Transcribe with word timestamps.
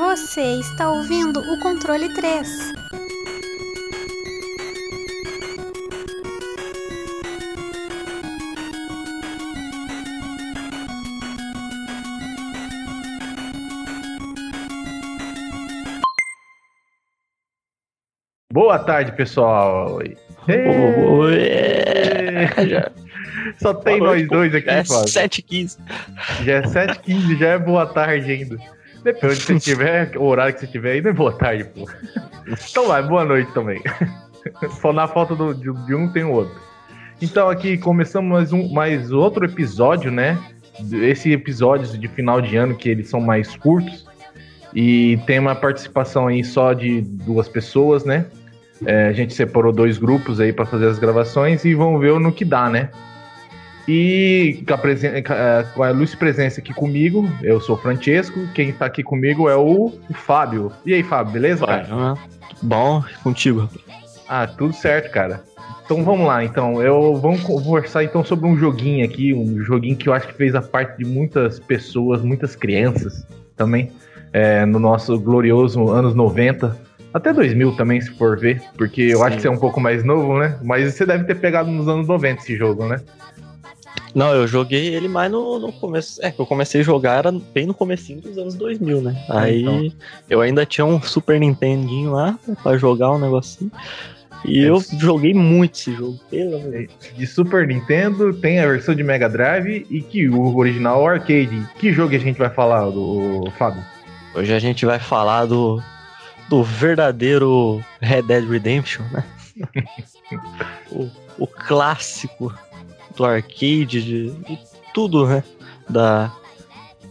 Você 0.00 0.40
está 0.40 0.90
ouvindo 0.90 1.40
o 1.40 1.60
controle 1.60 2.08
3. 2.14 2.72
Boa 18.50 18.78
tarde, 18.78 19.12
pessoal. 19.12 19.96
Oi. 19.96 20.16
Só 23.60 23.74
tem 23.74 23.98
Boa 23.98 24.16
nós 24.16 24.26
dois 24.26 24.54
aqui, 24.54 24.70
É 24.70 24.82
Fábio. 24.82 25.04
7h15. 25.04 25.78
Já 26.42 26.54
é 26.54 26.62
7h15, 26.62 27.38
já 27.38 27.48
é 27.48 27.58
boa 27.58 27.86
tarde 27.86 28.32
ainda. 28.32 28.79
Depende 29.02 29.34
de 29.36 29.40
você 29.42 29.58
tiver, 29.58 30.16
o 30.16 30.24
horário 30.24 30.54
que 30.54 30.60
você 30.60 30.66
tiver 30.66 30.92
ainda 30.92 31.10
é 31.10 31.12
boa 31.12 31.32
tarde, 31.32 31.64
pô. 31.64 31.88
Então 32.70 32.86
vai, 32.88 33.02
boa 33.02 33.24
noite 33.24 33.50
também. 33.52 33.80
Só 34.80 34.92
na 34.92 35.06
falta 35.08 35.34
do- 35.34 35.54
de, 35.54 35.72
de 35.86 35.94
um 35.94 36.08
tem 36.12 36.24
o 36.24 36.32
outro. 36.32 36.54
Então 37.22 37.48
aqui 37.48 37.76
começamos 37.78 38.30
mais, 38.30 38.52
um, 38.52 38.72
mais 38.72 39.12
outro 39.12 39.44
episódio, 39.44 40.10
né? 40.10 40.38
Esse 40.92 41.32
episódio 41.32 41.98
de 41.98 42.08
final 42.08 42.40
de 42.40 42.56
ano 42.56 42.74
que 42.74 42.88
eles 42.88 43.08
são 43.08 43.20
mais 43.20 43.54
curtos. 43.56 44.06
E 44.74 45.18
tem 45.26 45.38
uma 45.38 45.54
participação 45.54 46.28
aí 46.28 46.44
só 46.44 46.72
de 46.72 47.00
duas 47.02 47.48
pessoas, 47.48 48.04
né? 48.04 48.26
É, 48.86 49.06
a 49.08 49.12
gente 49.12 49.34
separou 49.34 49.72
dois 49.72 49.98
grupos 49.98 50.40
aí 50.40 50.52
para 50.52 50.64
fazer 50.64 50.86
as 50.86 50.98
gravações 50.98 51.64
e 51.64 51.74
vamos 51.74 52.00
ver 52.00 52.18
no 52.18 52.32
que 52.32 52.44
dá, 52.44 52.70
né? 52.70 52.88
E 53.88 54.62
com 54.66 54.74
a, 54.74 54.78
presen- 54.78 55.22
com 55.74 55.82
a- 55.82 55.90
luz 55.90 56.14
presença 56.14 56.60
aqui 56.60 56.72
comigo, 56.72 57.28
eu 57.42 57.60
sou 57.60 57.76
o 57.76 57.78
Francesco, 57.78 58.38
quem 58.54 58.72
tá 58.72 58.86
aqui 58.86 59.02
comigo 59.02 59.48
é 59.48 59.56
o, 59.56 59.92
Fábio. 60.14 60.70
E 60.84 60.94
aí, 60.94 61.02
Fábio, 61.02 61.32
beleza, 61.32 61.66
Vai, 61.66 61.82
cara? 61.82 61.88
ah, 61.92 62.14
Bom, 62.62 63.02
contigo. 63.22 63.68
Ah, 64.28 64.46
tudo 64.46 64.72
certo, 64.74 65.10
cara. 65.10 65.42
Então 65.84 66.04
vamos 66.04 66.26
lá, 66.26 66.44
então. 66.44 66.80
Eu 66.80 67.16
vamos 67.16 67.42
conversar 67.42 68.04
então 68.04 68.24
sobre 68.24 68.46
um 68.46 68.56
joguinho 68.56 69.04
aqui, 69.04 69.34
um 69.34 69.58
joguinho 69.64 69.96
que 69.96 70.08
eu 70.08 70.12
acho 70.12 70.28
que 70.28 70.34
fez 70.34 70.54
a 70.54 70.62
parte 70.62 70.98
de 70.98 71.04
muitas 71.04 71.58
pessoas, 71.58 72.22
muitas 72.22 72.54
crianças 72.54 73.26
também, 73.56 73.90
é, 74.32 74.64
no 74.64 74.78
nosso 74.78 75.18
glorioso 75.18 75.88
anos 75.90 76.14
90. 76.14 76.76
Até 77.12 77.32
2000 77.32 77.72
também, 77.74 78.00
se 78.00 78.08
for 78.10 78.38
ver, 78.38 78.62
porque 78.78 79.02
eu 79.02 79.18
Sim. 79.18 79.24
acho 79.24 79.36
que 79.36 79.42
você 79.42 79.48
é 79.48 79.50
um 79.50 79.58
pouco 79.58 79.80
mais 79.80 80.04
novo, 80.04 80.38
né? 80.38 80.56
Mas 80.62 80.94
você 80.94 81.04
deve 81.04 81.24
ter 81.24 81.34
pegado 81.34 81.68
nos 81.68 81.88
anos 81.88 82.06
90 82.06 82.40
esse 82.40 82.56
jogo, 82.56 82.86
né? 82.86 83.00
Não, 84.14 84.34
eu 84.34 84.46
joguei 84.46 84.94
ele 84.94 85.08
mais 85.08 85.30
no, 85.30 85.58
no 85.58 85.72
começo. 85.72 86.24
É, 86.24 86.30
que 86.30 86.40
eu 86.40 86.46
comecei 86.46 86.80
a 86.80 86.84
jogar 86.84 87.18
era 87.18 87.32
bem 87.32 87.66
no 87.66 87.74
comecinho 87.74 88.20
dos 88.20 88.36
anos 88.38 88.54
2000, 88.54 89.00
né? 89.00 89.24
Aí 89.28 89.62
então. 89.62 89.92
eu 90.28 90.40
ainda 90.40 90.66
tinha 90.66 90.84
um 90.84 91.00
Super 91.00 91.38
Nintendinho 91.38 92.12
lá 92.12 92.38
pra 92.62 92.76
jogar 92.76 93.12
um 93.12 93.18
negocinho. 93.18 93.70
E 94.44 94.64
É 94.64 94.68
eu 94.68 94.82
joguei 94.98 95.34
muito 95.34 95.74
esse 95.74 95.92
jogo, 95.92 96.18
pelo 96.30 96.56
amor 96.56 96.70
de 96.70 96.86
Deus. 96.86 96.92
De 97.16 97.26
Super 97.26 97.66
Nintendo, 97.66 98.32
tem 98.32 98.58
a 98.58 98.66
versão 98.66 98.94
de 98.94 99.02
Mega 99.02 99.28
Drive 99.28 99.86
e 99.90 100.00
que 100.00 100.28
o 100.28 100.56
original 100.56 101.06
arcade. 101.06 101.62
Que 101.78 101.92
jogo 101.92 102.14
a 102.14 102.18
gente 102.18 102.38
vai 102.38 102.50
falar, 102.50 102.90
do 102.90 103.44
Fábio? 103.58 103.82
Hoje 104.34 104.52
a 104.52 104.58
gente 104.58 104.86
vai 104.86 104.98
falar 104.98 105.44
do, 105.46 105.82
do 106.48 106.62
verdadeiro 106.62 107.84
Red 108.00 108.22
Dead 108.22 108.48
Redemption, 108.48 109.04
né? 109.12 109.24
o, 110.90 111.10
o 111.38 111.46
clássico 111.46 112.52
do 113.20 113.26
arcade, 113.26 114.02
de, 114.02 114.30
de 114.30 114.58
tudo, 114.94 115.26
né? 115.26 115.44
Da, 115.88 116.34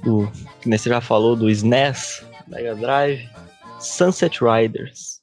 do, 0.03 0.27
que 0.59 0.67
você 0.67 0.89
já 0.89 0.99
falou, 0.99 1.36
do 1.36 1.49
SNES, 1.49 2.25
Mega 2.47 2.75
Drive, 2.75 3.30
Sunset 3.80 4.39
Riders. 4.43 5.18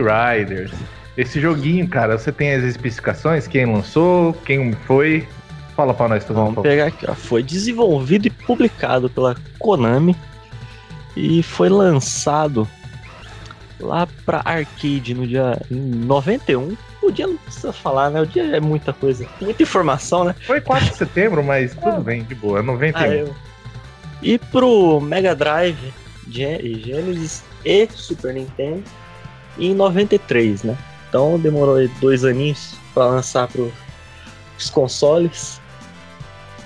Riders. 0.00 0.72
Esse 1.16 1.40
joguinho, 1.40 1.86
cara, 1.88 2.16
você 2.18 2.32
tem 2.32 2.54
as 2.54 2.62
especificações? 2.64 3.46
Quem 3.46 3.66
lançou? 3.66 4.32
Quem 4.44 4.72
foi? 4.72 5.26
Fala 5.76 5.92
pra 5.94 6.08
nós, 6.08 6.24
por 6.24 6.34
Vamos 6.34 6.62
pegar 6.62 6.86
aqui, 6.86 7.06
ó. 7.08 7.14
Foi 7.14 7.42
desenvolvido 7.42 8.26
e 8.26 8.30
publicado 8.30 9.08
pela 9.10 9.36
Konami 9.58 10.14
e 11.16 11.42
foi 11.42 11.68
lançado 11.68 12.68
lá 13.78 14.06
pra 14.26 14.42
arcade 14.44 15.14
no 15.14 15.26
dia 15.26 15.60
em 15.70 15.76
91. 15.76 16.76
O 17.02 17.10
dia 17.10 17.26
não 17.26 17.36
precisa 17.38 17.72
falar, 17.72 18.10
né? 18.10 18.20
O 18.20 18.26
dia 18.26 18.44
é 18.56 18.60
muita 18.60 18.92
coisa, 18.92 19.26
muita 19.40 19.62
informação, 19.62 20.24
né? 20.24 20.34
Foi 20.46 20.60
4 20.60 20.90
de 20.90 20.96
setembro, 20.96 21.42
mas 21.42 21.74
tudo 21.74 22.00
bem, 22.02 22.22
de 22.24 22.34
boa. 22.34 22.58
É 22.58 22.62
91. 22.62 23.00
Ah, 23.02 23.08
eu- 23.08 23.34
E 24.22 24.38
pro 24.38 25.00
Mega 25.00 25.34
Drive, 25.34 25.94
Gen- 26.30 26.60
Genesis 26.84 27.42
e 27.64 27.88
Super 27.90 28.34
Nintendo 28.34 28.82
em 29.58 29.74
93, 29.74 30.62
né? 30.62 30.76
Então 31.08 31.38
demorou 31.38 31.76
dois 32.00 32.24
aninhos 32.24 32.74
para 32.94 33.06
lançar 33.06 33.48
para 33.48 33.62
os 34.58 34.70
consoles. 34.70 35.60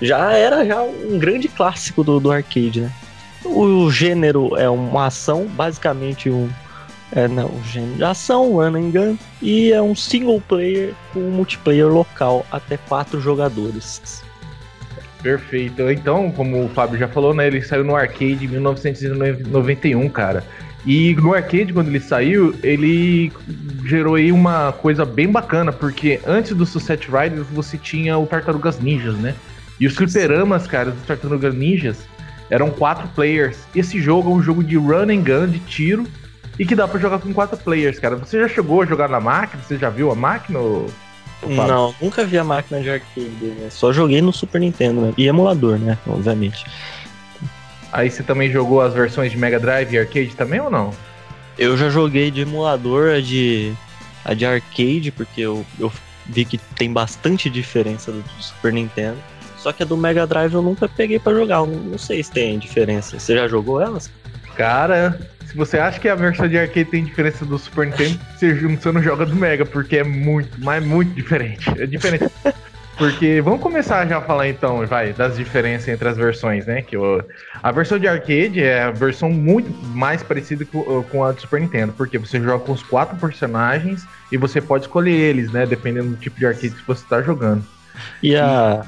Já 0.01 0.33
era 0.33 0.65
já 0.65 0.81
um 0.81 1.17
grande 1.17 1.47
clássico 1.47 2.03
do, 2.03 2.19
do 2.19 2.31
arcade, 2.31 2.81
né? 2.81 2.91
O 3.43 3.89
gênero 3.91 4.55
é 4.57 4.69
uma 4.69 5.07
ação, 5.07 5.45
basicamente 5.45 6.29
um 6.29 6.49
é, 7.11 7.27
não, 7.27 7.51
gênero 7.63 7.95
de 7.95 8.03
ação, 8.03 8.53
run 8.53 8.75
and 8.75 8.91
gun, 8.91 9.17
e 9.41 9.71
é 9.71 9.81
um 9.81 9.95
single 9.95 10.41
player 10.41 10.93
com 11.13 11.19
multiplayer 11.19 11.87
local 11.87 12.45
até 12.51 12.77
quatro 12.77 13.21
jogadores. 13.21 14.23
Perfeito. 15.21 15.89
Então, 15.89 16.31
como 16.31 16.65
o 16.65 16.69
Fábio 16.69 16.99
já 16.99 17.07
falou, 17.07 17.33
né? 17.33 17.47
Ele 17.47 17.61
saiu 17.61 17.83
no 17.83 17.95
arcade 17.95 18.45
em 18.45 18.47
1991, 18.47 20.07
cara. 20.09 20.43
E 20.85 21.15
no 21.15 21.33
arcade, 21.33 21.73
quando 21.73 21.87
ele 21.87 21.99
saiu, 21.99 22.53
ele 22.61 23.31
gerou 23.85 24.15
aí 24.15 24.31
uma 24.31 24.71
coisa 24.71 25.03
bem 25.03 25.27
bacana, 25.27 25.71
porque 25.71 26.19
antes 26.25 26.55
do 26.55 26.65
Sunset 26.65 27.07
Riders 27.09 27.47
você 27.51 27.77
tinha 27.77 28.17
o 28.17 28.27
Tartarugas 28.27 28.79
Ninjas, 28.79 29.15
né? 29.15 29.33
E 29.79 29.87
os 29.87 29.95
fliperamas, 29.95 30.67
cara, 30.67 30.91
dos 30.91 31.03
Tartarugas 31.03 31.55
Ninjas 31.55 31.97
eram 32.49 32.69
quatro 32.69 33.07
players. 33.09 33.57
Esse 33.75 33.99
jogo 33.99 34.31
é 34.31 34.33
um 34.35 34.43
jogo 34.43 34.63
de 34.63 34.77
run 34.77 35.09
and 35.09 35.23
gun, 35.23 35.47
de 35.47 35.59
tiro, 35.59 36.05
e 36.57 36.65
que 36.65 36.75
dá 36.75 36.87
pra 36.87 36.99
jogar 36.99 37.19
com 37.19 37.33
quatro 37.33 37.57
players, 37.57 37.99
cara. 37.99 38.15
Você 38.15 38.39
já 38.39 38.47
chegou 38.47 38.81
a 38.81 38.85
jogar 38.85 39.09
na 39.09 39.19
máquina? 39.19 39.61
Você 39.63 39.77
já 39.77 39.89
viu 39.89 40.11
a 40.11 40.15
máquina? 40.15 40.59
Ou... 40.59 40.89
Não, 41.47 41.93
nunca 42.01 42.23
vi 42.23 42.37
a 42.37 42.43
máquina 42.43 42.79
de 42.79 42.89
arcade 42.89 43.29
né? 43.41 43.67
Só 43.69 43.91
joguei 43.91 44.21
no 44.21 44.31
Super 44.31 44.61
Nintendo, 44.61 45.01
né? 45.01 45.13
E 45.17 45.27
emulador, 45.27 45.77
né? 45.77 45.97
Obviamente. 46.07 46.65
Aí 47.91 48.09
você 48.09 48.23
também 48.23 48.51
jogou 48.51 48.81
as 48.81 48.93
versões 48.93 49.31
de 49.31 49.37
Mega 49.37 49.59
Drive 49.59 49.93
e 49.93 49.97
arcade 49.99 50.35
também 50.35 50.59
ou 50.59 50.69
não? 50.69 50.91
Eu 51.57 51.77
já 51.77 51.89
joguei 51.89 52.29
de 52.31 52.41
emulador, 52.41 53.11
a 53.15 53.21
de, 53.21 53.73
a 54.23 54.33
de 54.33 54.45
arcade, 54.45 55.11
porque 55.15 55.41
eu, 55.41 55.65
eu 55.79 55.91
vi 56.25 56.43
que 56.45 56.57
tem 56.57 56.91
bastante 56.91 57.49
diferença 57.49 58.11
do, 58.11 58.21
do 58.21 58.43
Super 58.43 58.73
Nintendo. 58.73 59.17
Só 59.57 59.71
que 59.71 59.81
a 59.81 59.85
do 59.85 59.95
Mega 59.97 60.27
Drive 60.27 60.53
eu 60.53 60.61
nunca 60.61 60.87
peguei 60.87 61.17
pra 61.17 61.33
jogar. 61.33 61.57
eu 61.59 61.67
Não, 61.67 61.97
sei 61.97 62.21
se 62.23 62.31
tem 62.31 62.59
diferença. 62.59 63.17
Você 63.17 63.35
já 63.35 63.47
jogou 63.47 63.81
elas? 63.81 64.11
Cara, 64.55 65.19
se 65.47 65.55
você 65.55 65.79
acha 65.79 65.99
que 65.99 66.07
a 66.07 66.15
versão 66.15 66.47
de 66.47 66.57
arcade 66.57 66.85
tem 66.91 67.03
diferença 67.03 67.45
do 67.45 67.57
Super 67.57 67.87
Nintendo, 67.87 68.19
você 68.37 68.91
não- 68.91 69.01
joga 69.01 69.25
do 69.25 69.35
Mega, 69.35 69.65
porque 69.65 69.97
é 69.97 70.03
muito, 70.03 70.49
mas 70.59 70.85
muito 70.85 71.13
diferente. 71.13 71.69
É 71.81 71.85
diferente. 71.87 72.25
Porque 72.97 73.41
vamos 73.41 73.59
começar 73.59 74.07
já 74.07 74.19
a 74.19 74.21
falar 74.21 74.47
então, 74.47 74.85
vai, 74.87 75.11
das 75.11 75.35
diferenças 75.35 75.89
entre 75.89 76.07
as 76.07 76.15
versões, 76.15 76.65
né? 76.65 76.81
Que 76.81 76.95
o, 76.95 77.21
a 77.61 77.71
versão 77.71 77.99
de 77.99 78.07
arcade 78.07 78.63
é 78.63 78.83
a 78.83 78.91
versão 78.91 79.29
muito 79.29 79.69
mais 79.87 80.23
parecida 80.23 80.63
com, 80.63 81.03
com 81.03 81.23
a 81.23 81.33
do 81.33 81.41
Super 81.41 81.59
Nintendo, 81.59 81.93
porque 81.93 82.17
você 82.17 82.39
joga 82.39 82.63
com 82.63 82.71
os 82.71 82.81
quatro 82.83 83.17
personagens 83.17 84.07
e 84.31 84.37
você 84.37 84.61
pode 84.61 84.85
escolher 84.85 85.11
eles, 85.11 85.51
né? 85.51 85.65
Dependendo 85.65 86.11
do 86.11 86.15
tipo 86.15 86.39
de 86.39 86.45
arcade 86.45 86.69
que 86.69 86.87
você 86.87 87.03
está 87.03 87.21
jogando. 87.21 87.65
E 88.23 88.35
a, 88.35 88.85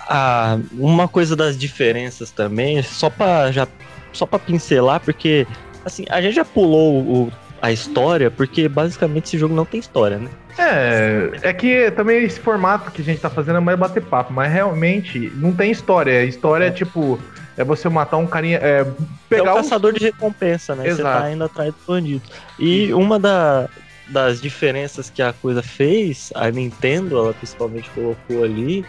a 0.00 0.58
uma 0.72 1.08
coisa 1.08 1.34
das 1.34 1.56
diferenças 1.56 2.30
também, 2.30 2.82
só 2.82 3.08
para 3.08 3.50
já 3.50 3.66
só 4.12 4.26
para 4.26 4.38
pincelar, 4.38 5.00
porque 5.00 5.46
assim, 5.84 6.04
a 6.10 6.20
gente 6.20 6.34
já 6.34 6.44
pulou 6.44 7.02
o, 7.02 7.32
a 7.66 7.72
história, 7.72 8.30
porque 8.30 8.68
basicamente 8.68 9.24
esse 9.24 9.38
jogo 9.38 9.54
não 9.54 9.64
tem 9.64 9.80
história, 9.80 10.18
né? 10.18 10.30
É, 10.56 11.30
é 11.42 11.52
que 11.52 11.90
também 11.90 12.22
esse 12.22 12.38
formato 12.38 12.92
que 12.92 13.02
a 13.02 13.04
gente 13.04 13.20
tá 13.20 13.28
fazendo 13.28 13.56
é 13.56 13.60
mais 13.60 13.78
bater 13.78 14.02
papo, 14.02 14.32
mas 14.32 14.52
realmente 14.52 15.32
não 15.34 15.52
tem 15.52 15.70
história. 15.72 16.20
A 16.20 16.24
história 16.24 16.64
é, 16.64 16.68
é 16.68 16.70
tipo, 16.70 17.18
é 17.56 17.64
você 17.64 17.88
matar 17.88 18.18
um 18.18 18.26
carinha. 18.26 18.58
É, 18.62 18.86
pegar 19.28 19.50
é 19.50 19.52
um 19.52 19.56
caçador 19.56 19.92
de 19.92 20.04
recompensa, 20.04 20.76
né? 20.76 20.86
Exato. 20.86 21.18
Você 21.18 21.24
tá 21.24 21.32
indo 21.32 21.44
atrás 21.44 21.74
do 21.74 21.80
bandido. 21.86 22.22
E 22.56 22.94
uma 22.94 23.18
da, 23.18 23.68
das 24.08 24.40
diferenças 24.40 25.10
que 25.10 25.20
a 25.20 25.32
coisa 25.32 25.60
fez, 25.60 26.32
a 26.36 26.48
Nintendo, 26.50 27.18
ela 27.18 27.34
principalmente 27.34 27.90
colocou 27.90 28.44
ali, 28.44 28.84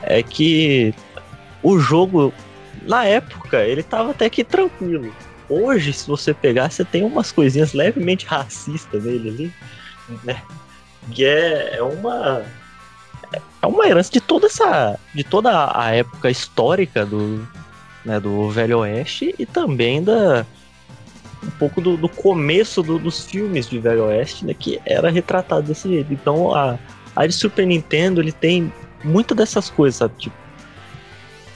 é 0.00 0.22
que 0.22 0.94
o 1.60 1.76
jogo, 1.78 2.32
na 2.82 3.04
época, 3.04 3.64
ele 3.64 3.82
tava 3.82 4.12
até 4.12 4.30
que 4.30 4.44
tranquilo. 4.44 5.12
Hoje, 5.48 5.92
se 5.92 6.06
você 6.06 6.32
pegar, 6.32 6.70
você 6.70 6.84
tem 6.84 7.04
umas 7.04 7.32
coisinhas 7.32 7.72
levemente 7.72 8.26
racistas 8.26 9.04
nele 9.04 9.28
ali, 9.28 9.52
né? 10.24 10.42
que 11.10 11.24
é, 11.24 11.76
é 11.76 11.82
uma 11.82 12.42
é 13.60 13.66
uma 13.66 13.86
herança 13.86 14.12
de 14.12 14.20
toda 14.20 14.46
essa 14.46 14.98
de 15.14 15.24
toda 15.24 15.72
a 15.74 15.90
época 15.94 16.30
histórica 16.30 17.04
do 17.04 17.46
né, 18.04 18.20
do 18.20 18.50
Velho 18.50 18.78
Oeste 18.78 19.34
e 19.38 19.46
também 19.46 20.02
da 20.02 20.46
um 21.42 21.50
pouco 21.58 21.80
do, 21.80 21.96
do 21.96 22.08
começo 22.08 22.82
do, 22.82 22.98
dos 22.98 23.24
filmes 23.24 23.68
de 23.68 23.78
Velho 23.78 24.04
Oeste, 24.04 24.44
né, 24.44 24.54
que 24.54 24.80
era 24.86 25.10
retratado 25.10 25.66
desse 25.66 25.88
jeito. 25.88 26.12
Então 26.12 26.54
a 26.54 26.78
a 27.14 27.26
de 27.26 27.32
Super 27.32 27.66
Nintendo 27.66 28.20
ele 28.20 28.32
tem 28.32 28.72
muitas 29.04 29.36
dessas 29.36 29.68
coisas, 29.68 29.96
sabe? 29.98 30.14
Tipo, 30.16 30.36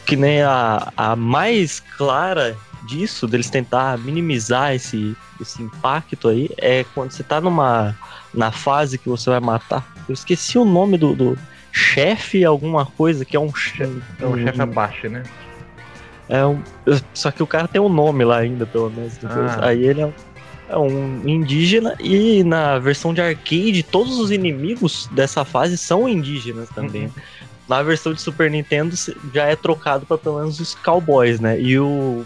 que 0.04 0.16
nem 0.16 0.42
a, 0.42 0.92
a 0.96 1.16
mais 1.16 1.80
clara 1.80 2.56
disso, 2.86 3.26
deles 3.26 3.50
tentar 3.50 3.98
minimizar 3.98 4.74
esse, 4.74 5.16
esse 5.40 5.62
impacto 5.62 6.28
aí, 6.28 6.48
é 6.56 6.84
quando 6.94 7.10
você 7.10 7.22
tá 7.22 7.40
numa 7.40 7.94
na 8.32 8.52
fase 8.52 8.98
que 8.98 9.08
você 9.08 9.30
vai 9.30 9.40
matar. 9.40 9.86
Eu 10.08 10.12
esqueci 10.12 10.58
o 10.58 10.64
nome 10.64 10.96
do, 10.96 11.14
do 11.14 11.38
chefe, 11.72 12.44
alguma 12.44 12.86
coisa, 12.86 13.24
que 13.24 13.36
é 13.36 13.40
um 13.40 13.54
chefe. 13.54 14.02
É 14.20 14.26
um 14.26 14.36
chefe 14.38 14.62
abaixo, 14.62 15.08
né? 15.08 15.22
É 16.28 16.44
um, 16.44 16.60
só 17.14 17.30
que 17.30 17.42
o 17.42 17.46
cara 17.46 17.68
tem 17.68 17.80
um 17.80 17.88
nome 17.88 18.24
lá 18.24 18.38
ainda, 18.38 18.66
pelo 18.66 18.90
menos. 18.90 19.18
Ah. 19.24 19.68
Aí 19.68 19.84
ele 19.84 20.00
é 20.00 20.06
um, 20.06 20.12
é 20.68 20.76
um 20.76 21.28
indígena 21.28 21.96
e 22.00 22.42
na 22.42 22.78
versão 22.78 23.14
de 23.14 23.20
arcade, 23.20 23.82
todos 23.82 24.18
os 24.18 24.30
inimigos 24.30 25.08
dessa 25.12 25.44
fase 25.44 25.76
são 25.78 26.08
indígenas 26.08 26.68
também. 26.70 27.04
Uhum. 27.04 27.12
Na 27.68 27.82
versão 27.82 28.12
de 28.12 28.20
Super 28.20 28.50
Nintendo 28.50 28.94
já 29.32 29.44
é 29.44 29.56
trocado 29.56 30.06
para 30.06 30.18
pelo 30.18 30.38
menos 30.38 30.60
os 30.60 30.74
cowboys, 30.74 31.40
né? 31.40 31.60
E 31.60 31.78
o, 31.78 32.24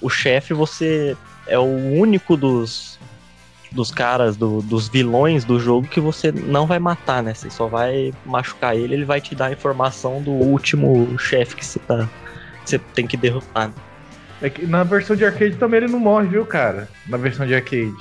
o 0.00 0.08
chefe 0.08 0.54
você 0.54 1.16
é 1.46 1.58
o 1.58 1.64
único 1.64 2.36
dos 2.36 2.98
dos 3.72 3.90
caras, 3.90 4.36
do, 4.36 4.60
dos 4.62 4.88
vilões 4.88 5.44
do 5.44 5.60
jogo 5.60 5.86
que 5.86 6.00
você 6.00 6.32
não 6.32 6.66
vai 6.66 6.78
matar, 6.78 7.22
né? 7.22 7.32
Você 7.32 7.48
só 7.50 7.68
vai 7.68 8.12
machucar 8.26 8.76
ele, 8.76 8.94
ele 8.94 9.04
vai 9.04 9.20
te 9.20 9.34
dar 9.34 9.46
a 9.46 9.52
informação 9.52 10.20
do 10.20 10.32
último 10.32 11.16
chefe 11.18 11.54
que 11.54 11.64
você 11.64 11.78
tá. 11.78 12.08
Você 12.64 12.78
tem 12.78 13.06
que 13.06 13.16
derrotar. 13.16 13.68
Né? 13.68 13.74
É 14.42 14.50
que 14.50 14.66
na 14.66 14.82
versão 14.82 15.14
de 15.14 15.24
arcade 15.24 15.56
também 15.56 15.78
ele 15.82 15.92
não 15.92 16.00
morre, 16.00 16.26
viu, 16.26 16.44
cara? 16.44 16.88
Na 17.06 17.16
versão 17.16 17.46
de 17.46 17.54
arcade. 17.54 17.94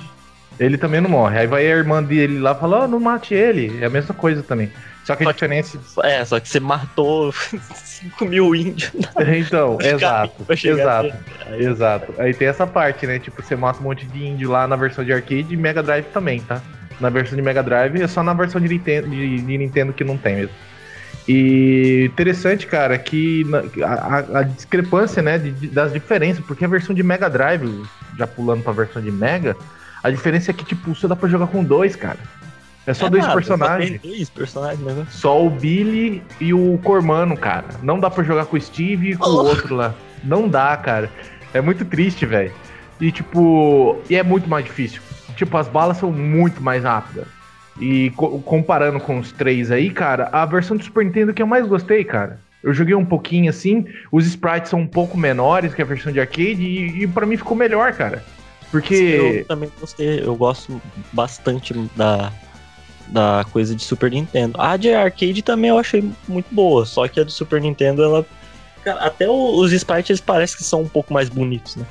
Ele 0.60 0.78
também 0.78 1.02
não 1.02 1.10
morre. 1.10 1.38
Aí 1.38 1.48
vai 1.48 1.66
a 1.66 1.70
irmã 1.70 2.02
dele 2.02 2.40
lá 2.40 2.52
e 2.52 2.60
fala, 2.60 2.84
oh, 2.84 2.88
não 2.88 3.00
mate 3.00 3.34
ele. 3.34 3.80
É 3.82 3.86
a 3.86 3.90
mesma 3.90 4.14
coisa 4.14 4.42
também. 4.42 4.72
Só 5.10 5.16
que 5.16 5.24
a 5.28 5.32
diferença. 5.32 5.80
É, 6.04 6.24
só 6.24 6.40
que 6.40 6.48
você 6.48 6.60
matou 6.60 7.34
5 7.74 8.26
mil 8.26 8.54
índios. 8.54 8.92
Então, 9.18 9.78
exato. 9.82 10.46
Exato. 10.64 11.14
Aí, 11.48 11.66
exato. 11.66 12.14
Aí 12.20 12.34
tem 12.34 12.48
essa 12.48 12.68
parte, 12.68 13.08
né? 13.08 13.18
Tipo, 13.18 13.42
você 13.42 13.56
mata 13.56 13.80
um 13.80 13.84
monte 13.84 14.06
de 14.06 14.24
índio 14.24 14.52
lá 14.52 14.68
na 14.68 14.76
versão 14.76 15.04
de 15.04 15.12
arcade 15.12 15.48
e 15.50 15.58
Mega 15.58 15.82
Drive 15.82 16.06
também, 16.14 16.42
tá? 16.42 16.62
Na 17.00 17.10
versão 17.10 17.36
de 17.36 17.42
Mega 17.42 17.64
Drive 17.64 18.00
é 18.00 18.08
só 18.08 18.22
na 18.22 18.34
versão 18.34 18.62
de 18.62 18.68
Nintendo, 18.68 19.10
de, 19.10 19.40
de 19.40 19.58
Nintendo 19.58 19.94
que 19.94 20.04
não 20.04 20.16
tem 20.16 20.36
mesmo. 20.36 20.54
E 21.28 22.06
interessante, 22.06 22.68
cara, 22.68 22.96
que 23.00 23.44
a, 23.84 24.40
a 24.40 24.44
discrepância, 24.44 25.24
né, 25.24 25.40
de, 25.40 25.70
das 25.70 25.92
diferenças, 25.92 26.46
porque 26.46 26.66
a 26.66 26.68
versão 26.68 26.94
de 26.94 27.02
Mega 27.02 27.28
Drive, 27.28 27.84
já 28.16 28.28
pulando 28.28 28.62
pra 28.62 28.74
versão 28.74 29.02
de 29.02 29.12
Mega, 29.12 29.56
a 30.04 30.12
diferença 30.12 30.52
é 30.52 30.54
que, 30.54 30.64
tipo, 30.64 30.94
você 30.94 31.08
dá 31.08 31.16
pra 31.16 31.28
jogar 31.28 31.48
com 31.48 31.64
dois, 31.64 31.96
cara. 31.96 32.20
É 32.88 32.94
só 32.94 33.08
é 33.08 33.10
dois 33.10 33.24
nada, 33.24 33.36
personagens. 33.36 34.02
Só 34.02 34.08
dois 34.08 34.30
personagens, 34.30 34.82
né? 34.82 35.08
Só 35.10 35.46
o 35.46 35.50
Billy 35.50 36.24
e 36.40 36.54
o 36.54 36.80
Cormano, 36.84 37.38
cara. 37.38 37.66
Não 37.84 38.00
dá 38.00 38.10
pra 38.10 38.24
jogar 38.24 38.46
com 38.46 38.58
o 38.58 38.62
Steve 38.62 39.12
e 39.12 39.16
com 39.16 39.30
oh. 39.30 39.44
o 39.44 39.46
outro 39.46 39.76
lá. 39.76 39.94
Não 40.24 40.48
dá, 40.48 40.76
cara. 40.78 41.10
É 41.54 41.62
muito 41.62 41.86
triste, 41.86 42.26
velho. 42.26 42.52
E 43.00 43.12
tipo. 43.12 43.98
E 44.10 44.16
é 44.16 44.24
muito 44.24 44.50
mais 44.50 44.66
difícil. 44.66 45.02
Tipo, 45.36 45.58
as 45.58 45.68
balas 45.68 45.98
são 45.98 46.12
muito 46.12 46.62
mais 46.62 46.84
rápidas. 46.84 47.28
E 47.80 48.12
co 48.12 48.40
comparando 48.42 49.00
com 49.00 49.20
os 49.20 49.32
três 49.32 49.72
aí, 49.72 49.90
cara, 49.90 50.28
a 50.34 50.46
versão 50.46 50.76
do 50.76 50.84
Super 50.84 51.06
Nintendo 51.06 51.34
que 51.34 51.42
eu 51.42 51.48
mais 51.48 51.66
gostei, 51.66 52.04
cara. 52.04 52.40
Eu 52.62 52.74
joguei 52.74 52.94
um 52.94 53.06
pouquinho 53.06 53.50
assim, 53.50 53.86
os 54.12 54.26
sprites 54.26 54.70
são 54.70 54.82
um 54.82 54.88
pouco 54.88 55.18
menores 55.18 55.74
que 55.74 55.82
a 55.82 55.86
versão 55.86 56.12
de 56.12 56.20
arcade 56.20 56.62
e, 56.62 57.04
e 57.04 57.08
para 57.08 57.26
mim 57.26 57.38
ficou 57.38 57.56
melhor, 57.56 57.94
cara. 57.94 58.22
Porque. 58.70 58.96
Eu 58.96 59.46
também 59.46 59.72
gostei, 59.80 60.22
eu 60.22 60.36
gosto 60.36 60.82
bastante 61.14 61.74
da, 61.96 62.34
da 63.10 63.46
coisa 63.52 63.76
de 63.76 63.84
Super 63.84 64.12
Nintendo. 64.12 64.60
A 64.60 64.78
de 64.78 64.94
arcade 64.94 65.42
também 65.42 65.70
eu 65.70 65.80
achei 65.80 66.10
muito 66.28 66.54
boa, 66.54 66.86
só 66.86 67.08
que 67.08 67.20
a 67.20 67.24
do 67.24 67.32
Super 67.32 67.62
Nintendo, 67.62 68.04
ela. 68.04 68.26
Cara, 68.84 69.02
até 69.02 69.28
os 69.28 69.72
sprites 69.74 70.22
parecem 70.22 70.58
que 70.58 70.64
são 70.64 70.82
um 70.82 70.88
pouco 70.88 71.14
mais 71.14 71.28
bonitos, 71.28 71.76
né? 71.76 71.86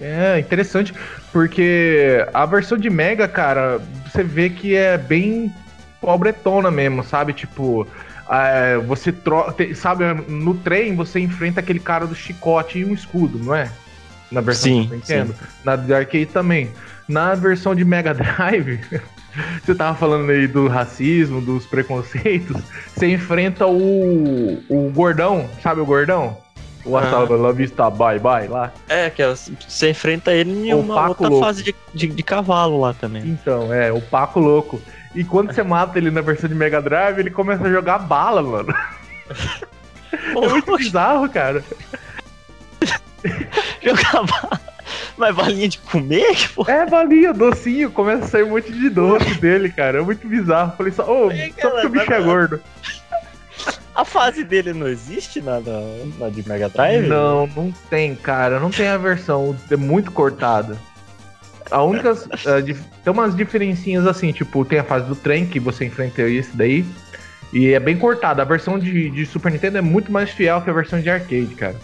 É, 0.00 0.38
interessante, 0.40 0.92
porque 1.32 2.26
a 2.34 2.44
versão 2.46 2.76
de 2.76 2.90
Mega, 2.90 3.28
cara, 3.28 3.80
você 4.10 4.24
vê 4.24 4.50
que 4.50 4.74
é 4.74 4.98
bem 4.98 5.54
pobretona 6.00 6.70
mesmo, 6.70 7.04
sabe? 7.04 7.32
Tipo, 7.32 7.86
é, 8.28 8.76
você 8.78 9.12
troca. 9.12 9.74
Sabe, 9.74 10.04
no 10.28 10.54
trem 10.54 10.96
você 10.96 11.20
enfrenta 11.20 11.60
aquele 11.60 11.78
cara 11.78 12.06
do 12.06 12.14
chicote 12.14 12.80
e 12.80 12.84
um 12.84 12.92
escudo, 12.92 13.38
não 13.38 13.54
é? 13.54 13.70
Na 14.32 14.40
versão 14.40 14.64
sim, 14.64 14.86
do 14.86 14.94
Nintendo. 14.96 15.32
Sim. 15.32 15.46
Na 15.64 15.76
de 15.76 15.94
arcade 15.94 16.26
também. 16.26 16.72
Na 17.06 17.34
versão 17.34 17.74
de 17.74 17.84
Mega 17.84 18.12
Drive, 18.14 18.80
Você 19.62 19.74
tava 19.74 19.96
falando 19.96 20.30
aí 20.30 20.46
do 20.46 20.68
racismo, 20.68 21.40
dos 21.40 21.66
preconceitos. 21.66 22.62
Você 22.94 23.08
enfrenta 23.08 23.66
o, 23.66 24.62
o 24.68 24.90
gordão, 24.92 25.48
sabe 25.62 25.80
o 25.80 25.86
gordão? 25.86 26.36
O 26.84 26.96
Assalva 26.98 27.34
La 27.36 27.50
Vista 27.50 27.88
Bye 27.88 28.18
Bye 28.18 28.48
lá. 28.48 28.72
É, 28.88 29.08
que 29.08 29.22
é, 29.22 29.34
você 29.34 29.90
enfrenta 29.90 30.32
ele 30.32 30.68
em 30.68 30.74
o 30.74 30.80
uma 30.80 31.08
outra 31.08 31.28
louco. 31.28 31.44
fase 31.44 31.62
de, 31.62 31.74
de, 31.94 32.06
de, 32.08 32.22
cavalo 32.22 32.78
lá 32.78 32.92
também. 32.92 33.22
Então, 33.26 33.72
é, 33.72 33.90
o 33.90 34.02
Paco 34.02 34.38
Louco. 34.38 34.80
E 35.14 35.24
quando 35.24 35.52
você 35.52 35.62
mata 35.62 35.96
ele 35.96 36.10
na 36.10 36.20
versão 36.20 36.48
de 36.48 36.54
Mega 36.54 36.82
Drive, 36.82 37.18
ele 37.18 37.30
começa 37.30 37.64
a 37.64 37.70
jogar 37.70 37.98
bala, 38.00 38.42
mano. 38.42 38.74
é 40.12 40.48
muito 40.48 40.76
bizarro, 40.76 41.28
cara. 41.30 41.64
jogar 43.82 44.24
bala. 44.26 44.60
Mas 45.16 45.34
balinha 45.34 45.68
de 45.68 45.78
comer? 45.78 46.34
Que 46.34 46.48
porra? 46.50 46.72
É, 46.72 46.86
balinha, 46.86 47.32
docinho. 47.32 47.90
Começa 47.90 48.24
a 48.24 48.28
sair 48.28 48.42
um 48.42 48.50
monte 48.50 48.72
de 48.72 48.90
doce 48.90 49.34
dele, 49.40 49.70
cara. 49.70 49.98
É 49.98 50.02
muito 50.02 50.26
bizarro. 50.26 50.76
Falei 50.76 50.92
só, 50.92 51.04
ô, 51.04 51.26
oh, 51.26 51.30
só 51.60 51.70
porque 51.70 51.86
o 51.86 51.90
bicho 51.90 52.12
é 52.12 52.20
gordo. 52.20 52.60
A 53.94 54.04
fase 54.04 54.42
dele 54.42 54.72
não 54.72 54.88
existe 54.88 55.40
na, 55.40 55.60
na, 55.60 55.80
na, 56.18 56.28
de 56.28 56.46
Mega 56.48 56.68
Drive? 56.68 57.06
Não, 57.06 57.46
não 57.46 57.72
tem, 57.88 58.16
cara. 58.16 58.58
Não 58.58 58.70
tem 58.70 58.88
a 58.88 58.98
versão. 58.98 59.56
É 59.70 59.76
muito 59.76 60.10
cortada. 60.10 60.76
A 61.70 61.80
única. 61.82 62.10
uh, 62.12 62.62
tem 63.04 63.12
umas 63.12 63.36
diferencinhas 63.36 64.06
assim, 64.06 64.32
tipo, 64.32 64.64
tem 64.64 64.80
a 64.80 64.84
fase 64.84 65.06
do 65.06 65.14
trem 65.14 65.46
que 65.46 65.60
você 65.60 65.84
enfrenta 65.84 66.22
esse 66.22 66.56
daí. 66.56 66.84
E 67.52 67.72
é 67.72 67.78
bem 67.78 67.96
cortada. 67.96 68.42
A 68.42 68.44
versão 68.44 68.80
de, 68.80 69.10
de 69.10 69.24
Super 69.24 69.52
Nintendo 69.52 69.78
é 69.78 69.80
muito 69.80 70.10
mais 70.10 70.30
fiel 70.30 70.60
que 70.60 70.70
a 70.70 70.72
versão 70.72 71.00
de 71.00 71.08
arcade, 71.08 71.54
cara. 71.54 71.76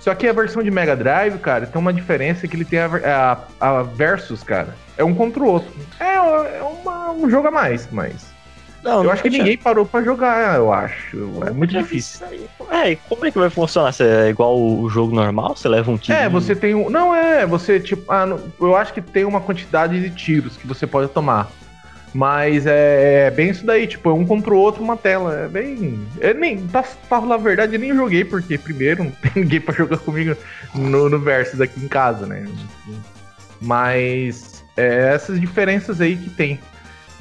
Só 0.00 0.14
que 0.14 0.26
a 0.26 0.32
versão 0.32 0.62
de 0.62 0.70
Mega 0.70 0.96
Drive, 0.96 1.38
cara, 1.38 1.66
tem 1.66 1.80
uma 1.80 1.92
diferença 1.92 2.46
que 2.46 2.56
ele 2.56 2.64
tem 2.64 2.78
a, 2.78 3.38
a, 3.60 3.68
a 3.68 3.82
Versus, 3.82 4.42
cara. 4.42 4.74
É 4.96 5.04
um 5.04 5.14
contra 5.14 5.42
o 5.42 5.46
outro. 5.46 5.70
É, 5.98 6.14
é 6.14 6.62
uma, 6.62 7.10
um 7.10 7.28
jogo 7.28 7.48
a 7.48 7.50
mais, 7.50 7.88
mas. 7.90 8.38
Não, 8.82 9.02
eu 9.02 9.10
acho 9.10 9.22
que 9.22 9.30
ninguém 9.30 9.56
parou 9.56 9.84
pra 9.84 10.02
jogar, 10.02 10.56
eu 10.56 10.72
acho. 10.72 11.16
É 11.46 11.50
muito 11.50 11.70
difícil. 11.76 12.26
É, 12.70 12.92
e 12.92 12.96
como 12.96 13.26
é 13.26 13.30
que 13.30 13.38
vai 13.38 13.50
funcionar? 13.50 13.92
Você 13.92 14.04
é 14.04 14.28
igual 14.28 14.56
o 14.56 14.88
jogo 14.88 15.14
normal? 15.14 15.56
Você 15.56 15.68
leva 15.68 15.90
um 15.90 15.98
tiro? 15.98 16.16
É, 16.16 16.28
você 16.28 16.54
tem 16.54 16.74
um. 16.74 16.88
Não, 16.88 17.14
é, 17.14 17.44
você, 17.44 17.80
tipo. 17.80 18.10
Ah, 18.10 18.24
eu 18.60 18.76
acho 18.76 18.94
que 18.94 19.02
tem 19.02 19.24
uma 19.24 19.40
quantidade 19.40 20.00
de 20.00 20.10
tiros 20.10 20.56
que 20.56 20.66
você 20.66 20.86
pode 20.86 21.10
tomar. 21.10 21.50
Mas 22.18 22.66
é, 22.66 23.26
é, 23.26 23.30
bem 23.30 23.50
isso 23.50 23.64
daí, 23.64 23.86
tipo, 23.86 24.10
um 24.10 24.26
contra 24.26 24.52
o 24.52 24.58
outro 24.58 24.82
uma 24.82 24.96
tela. 24.96 25.42
É 25.44 25.46
bem. 25.46 26.04
Eu 26.18 26.34
nem. 26.34 26.58
Pra, 26.66 26.82
pra 26.82 27.20
falar 27.20 27.36
a 27.36 27.38
verdade, 27.38 27.76
eu 27.76 27.78
nem 27.78 27.94
joguei, 27.94 28.24
porque 28.24 28.58
primeiro 28.58 29.04
não 29.06 29.10
tem 29.12 29.44
ninguém 29.44 29.60
pra 29.60 29.72
jogar 29.72 29.98
comigo 29.98 30.36
no, 30.74 31.08
no 31.08 31.20
Versus 31.20 31.60
aqui 31.60 31.78
em 31.80 31.86
casa, 31.86 32.26
né? 32.26 32.44
Mas 33.60 34.64
é 34.76 35.14
essas 35.14 35.40
diferenças 35.40 36.00
aí 36.00 36.16
que 36.16 36.28
tem. 36.28 36.58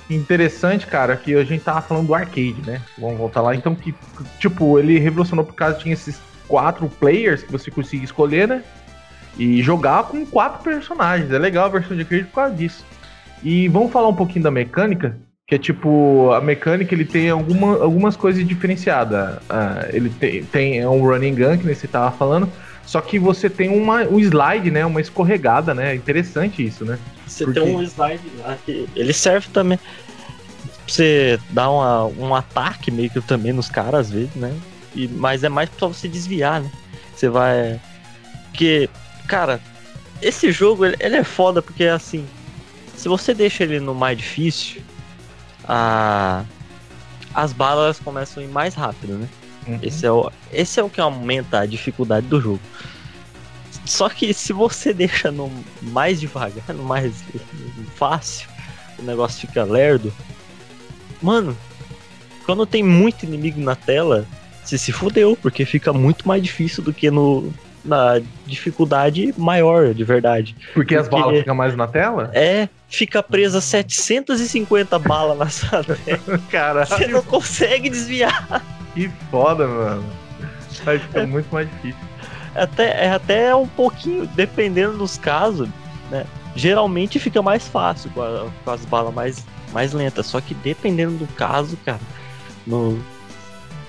Interessante, 0.09 0.87
cara, 0.87 1.15
que 1.15 1.35
a 1.35 1.43
gente 1.43 1.63
tava 1.63 1.83
falando 1.83 2.07
do 2.07 2.15
arcade, 2.15 2.57
né? 2.65 2.81
Vamos 2.97 3.19
voltar 3.19 3.41
lá. 3.41 3.53
Então, 3.53 3.75
que, 3.75 3.93
tipo, 4.39 4.79
ele 4.79 4.97
revolucionou 4.97 5.45
por 5.45 5.53
causa 5.53 5.77
tinha 5.77 5.93
esses 5.93 6.19
quatro 6.47 6.89
players 6.89 7.43
que 7.43 7.51
você 7.51 7.69
conseguia 7.69 8.05
escolher, 8.05 8.47
né? 8.47 8.63
E 9.37 9.61
jogar 9.61 10.05
com 10.05 10.25
quatro 10.25 10.63
personagens. 10.63 11.31
É 11.31 11.37
legal 11.37 11.65
a 11.65 11.69
versão 11.69 11.95
de 11.95 12.01
arcade 12.01 12.23
por 12.23 12.33
causa 12.33 12.55
disso. 12.55 12.83
E 13.43 13.67
vamos 13.67 13.91
falar 13.91 14.07
um 14.07 14.15
pouquinho 14.15 14.43
da 14.43 14.51
mecânica, 14.51 15.17
que 15.47 15.55
é 15.55 15.57
tipo, 15.57 16.31
a 16.31 16.41
mecânica 16.41 16.93
ele 16.93 17.05
tem 17.05 17.29
alguma, 17.29 17.81
algumas 17.81 18.15
coisas 18.15 18.45
diferenciadas. 18.45 19.37
Uh, 19.37 19.89
ele 19.93 20.09
tem, 20.09 20.43
tem 20.43 20.85
um 20.85 21.01
running 21.01 21.35
gun, 21.35 21.57
que 21.57 21.73
você 21.73 21.87
tava 21.87 22.11
falando, 22.11 22.51
só 22.85 23.01
que 23.01 23.19
você 23.19 23.49
tem 23.49 23.69
uma, 23.69 24.03
um 24.03 24.19
slide, 24.19 24.71
né? 24.71 24.85
Uma 24.85 25.01
escorregada, 25.01 25.73
né? 25.73 25.93
Interessante 25.93 26.65
isso, 26.65 26.85
né? 26.85 26.97
Você 27.27 27.43
Porque... 27.43 27.59
tem 27.59 27.75
um 27.75 27.81
slide 27.83 28.23
ele 28.95 29.13
serve 29.13 29.49
também 29.49 29.77
pra 29.77 29.87
você 30.87 31.37
dar 31.49 31.69
uma, 31.69 32.05
um 32.05 32.33
ataque 32.33 32.89
meio 32.89 33.09
que 33.09 33.19
também 33.21 33.51
nos 33.51 33.69
caras 33.69 34.07
às 34.07 34.11
vezes, 34.11 34.33
né? 34.35 34.57
E, 34.95 35.07
mas 35.07 35.43
é 35.43 35.49
mais 35.49 35.69
pra 35.69 35.87
você 35.87 36.07
desviar, 36.07 36.61
né? 36.61 36.71
Você 37.13 37.27
vai. 37.27 37.79
Porque, 38.49 38.89
cara, 39.27 39.59
esse 40.21 40.51
jogo 40.51 40.85
ele, 40.85 40.95
ele 40.99 41.17
é 41.17 41.23
foda 41.23 41.61
porque 41.61 41.83
assim, 41.83 42.25
se 42.97 43.07
você 43.07 43.33
deixa 43.33 43.63
ele 43.63 43.79
no 43.79 43.93
mais 43.93 44.17
difícil, 44.17 44.81
a... 45.63 46.43
as 47.33 47.53
balas 47.53 47.99
começam 47.99 48.41
a 48.41 48.45
ir 48.45 48.49
mais 48.49 48.73
rápido, 48.73 49.13
né? 49.13 49.29
Uhum. 49.67 49.79
Esse, 49.83 50.05
é 50.05 50.11
o, 50.11 50.31
esse 50.51 50.79
é 50.79 50.83
o 50.83 50.89
que 50.89 50.99
aumenta 50.99 51.59
a 51.59 51.65
dificuldade 51.65 52.25
do 52.25 52.41
jogo. 52.41 52.59
Só 53.85 54.09
que 54.09 54.33
se 54.33 54.51
você 54.51 54.93
deixa 54.93 55.31
no 55.31 55.51
mais 55.81 56.19
devagar, 56.19 56.73
no 56.73 56.83
mais 56.83 57.23
fácil, 57.95 58.49
o 58.97 59.03
negócio 59.03 59.47
fica 59.47 59.63
lerdo. 59.63 60.11
Mano, 61.21 61.55
quando 62.45 62.65
tem 62.65 62.83
muito 62.83 63.25
inimigo 63.25 63.61
na 63.61 63.75
tela, 63.75 64.25
você 64.63 64.77
se 64.77 64.91
fudeu, 64.91 65.37
porque 65.39 65.65
fica 65.65 65.93
muito 65.93 66.27
mais 66.27 66.41
difícil 66.41 66.83
do 66.83 66.91
que 66.91 67.11
no, 67.11 67.53
na 67.87 68.21
dificuldade 68.45 69.33
maior, 69.37 69.93
de 69.93 70.03
verdade. 70.03 70.53
Porque, 70.53 70.73
porque 70.73 70.95
as 70.95 71.07
balas 71.07 71.39
ficam 71.39 71.55
mais 71.55 71.75
na 71.75 71.87
tela? 71.87 72.29
É, 72.33 72.67
fica 72.89 73.23
presa 73.23 73.61
750 73.61 74.99
balas 74.99 75.37
na 75.37 75.49
sua 75.49 75.83
tela. 75.83 76.39
Caralho. 76.51 76.87
Você 76.87 77.07
não 77.07 77.23
consegue 77.23 77.89
desviar. 77.89 78.61
Que 78.93 79.09
foda, 79.31 79.67
mano. 79.67 80.03
Aí 80.85 80.99
fica 80.99 81.21
é, 81.21 81.25
muito 81.25 81.51
mais 81.51 81.69
difícil. 81.71 81.99
Até, 82.53 83.05
é 83.05 83.11
até 83.11 83.55
um 83.55 83.67
pouquinho, 83.67 84.27
dependendo 84.27 84.97
dos 84.97 85.17
casos, 85.17 85.69
né? 86.11 86.25
Geralmente 86.55 87.19
fica 87.19 87.41
mais 87.41 87.67
fácil 87.67 88.09
com, 88.11 88.21
a, 88.21 88.47
com 88.63 88.71
as 88.71 88.83
balas 88.85 89.13
mais, 89.13 89.45
mais 89.71 89.93
lentas. 89.93 90.25
Só 90.25 90.41
que 90.41 90.53
dependendo 90.55 91.17
do 91.17 91.27
caso, 91.33 91.77
cara, 91.85 91.99
no, 92.65 92.99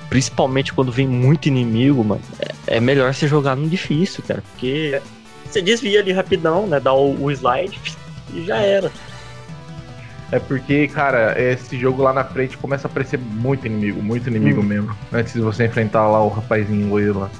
Principalmente 0.08 0.72
quando 0.72 0.90
vem 0.90 1.06
muito 1.06 1.46
inimigo, 1.48 2.02
mano. 2.02 2.22
É, 2.40 2.76
é 2.76 2.80
melhor 2.80 3.12
você 3.12 3.28
jogar 3.28 3.56
no 3.56 3.68
difícil, 3.68 4.24
cara. 4.26 4.42
Porque 4.52 5.00
você 5.44 5.60
desvia 5.60 6.00
ali 6.00 6.12
rapidão, 6.12 6.66
né? 6.66 6.80
Dá 6.80 6.92
o, 6.92 7.24
o 7.24 7.30
slide 7.30 7.78
e 8.32 8.44
já 8.44 8.56
era. 8.58 8.90
É 10.30 10.38
porque, 10.38 10.86
cara, 10.88 11.40
esse 11.40 11.78
jogo 11.78 12.02
lá 12.02 12.12
na 12.12 12.24
frente 12.24 12.56
começa 12.58 12.86
a 12.86 12.90
aparecer 12.90 13.18
muito 13.18 13.66
inimigo, 13.66 14.02
muito 14.02 14.28
inimigo 14.28 14.60
hum. 14.60 14.64
mesmo. 14.64 14.96
Antes 15.12 15.32
de 15.32 15.40
você 15.40 15.64
enfrentar 15.66 16.06
lá 16.06 16.22
o 16.22 16.28
rapazinho 16.28 16.88
loiro 16.88 17.20
lá. 17.20 17.30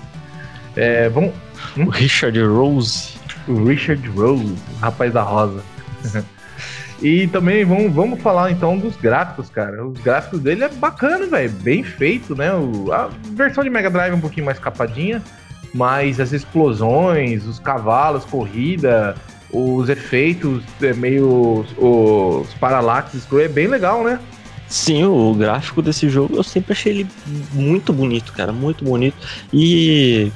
É, 0.75 1.09
vamos. 1.09 1.35
Hum? 1.77 1.87
O 1.87 1.91
Richard 1.91 2.41
Rose. 2.41 3.19
O 3.47 3.65
Richard 3.65 4.07
Rose, 4.11 4.45
o 4.45 4.77
rapaz 4.81 5.13
da 5.13 5.23
rosa. 5.23 5.63
E 7.01 7.29
também 7.29 7.65
vamos, 7.65 7.93
vamos 7.93 8.21
falar 8.21 8.51
então 8.51 8.77
dos 8.77 8.97
gráficos, 8.97 9.49
cara. 9.49 9.87
Os 9.87 10.01
gráficos 10.01 10.41
dele 10.41 10.65
é 10.65 10.69
bacana, 10.69 11.27
velho. 11.27 11.51
Bem 11.51 11.83
feito, 11.85 12.35
né? 12.35 12.53
O, 12.53 12.93
a 12.93 13.09
versão 13.33 13.63
de 13.63 13.71
Mega 13.71 13.89
Drive 13.89 14.13
é 14.13 14.17
um 14.17 14.21
pouquinho 14.21 14.47
mais 14.47 14.59
capadinha, 14.59 15.23
mas 15.73 16.19
as 16.19 16.33
explosões, 16.33 17.47
os 17.47 17.61
cavalos, 17.61 18.25
corrida, 18.25 19.15
os 19.53 19.89
efeitos, 19.89 20.65
é 20.83 20.93
meio 20.93 21.65
os 21.77 22.53
paralaxes, 22.55 23.27
é 23.33 23.49
bem 23.49 23.69
legal, 23.69 24.03
né? 24.03 24.19
Sim, 24.69 25.05
o 25.05 25.35
gráfico 25.35 25.81
desse 25.81 26.11
jogo 26.11 26.37
eu 26.37 26.43
sempre 26.43 26.73
achei 26.73 26.93
ele 26.93 27.07
muito 27.53 27.93
bonito, 27.93 28.33
cara, 28.33 28.53
muito 28.53 28.85
bonito. 28.85 29.17
E 29.53 30.31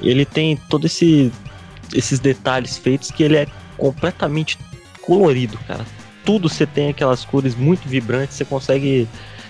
ele 0.00 0.24
tem 0.24 0.56
todo 0.68 0.86
esse 0.86 1.30
esses 1.94 2.18
detalhes 2.18 2.78
feitos 2.78 3.10
que 3.10 3.22
ele 3.22 3.36
é 3.36 3.46
completamente 3.76 4.58
colorido, 5.12 5.58
cara. 5.68 5.84
Tudo 6.24 6.48
você 6.48 6.64
tem 6.64 6.88
aquelas 6.88 7.22
cores 7.22 7.54
muito 7.54 7.86
vibrantes, 7.86 8.34
você 8.34 8.46
consegue, 8.46 9.06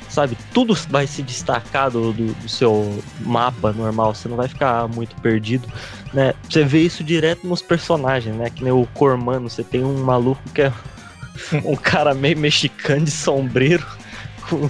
sabe, 0.09 0.37
tudo 0.53 0.75
vai 0.89 1.07
se 1.07 1.23
destacar 1.23 1.89
do, 1.89 2.13
do, 2.13 2.33
do 2.35 2.49
seu 2.49 3.01
mapa 3.21 3.73
normal, 3.73 4.13
você 4.13 4.29
não 4.29 4.37
vai 4.37 4.49
ficar 4.49 4.89
muito 4.89 5.15
perdido, 5.21 5.69
né? 6.13 6.35
Você 6.49 6.65
vê 6.65 6.81
isso 6.81 7.05
direto 7.05 7.47
nos 7.47 7.63
personagens, 7.63 8.35
né? 8.35 8.51
Que 8.51 8.65
nem 8.65 8.73
o 8.73 8.87
Cormano, 8.95 9.49
você 9.49 9.63
tem 9.63 9.85
um 9.85 10.03
maluco 10.03 10.43
que 10.53 10.63
é 10.63 10.73
um 11.65 11.77
cara 11.77 12.13
meio 12.13 12.39
mexicano 12.39 13.05
de 13.05 13.13
sombreiro 13.13 13.87
com 14.51 14.69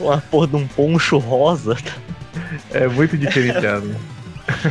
uma 0.00 0.18
porra 0.18 0.48
de 0.48 0.56
um 0.56 0.66
poncho 0.66 1.18
rosa. 1.18 1.76
É 2.72 2.88
muito 2.88 3.16
diferenciado. 3.16 3.94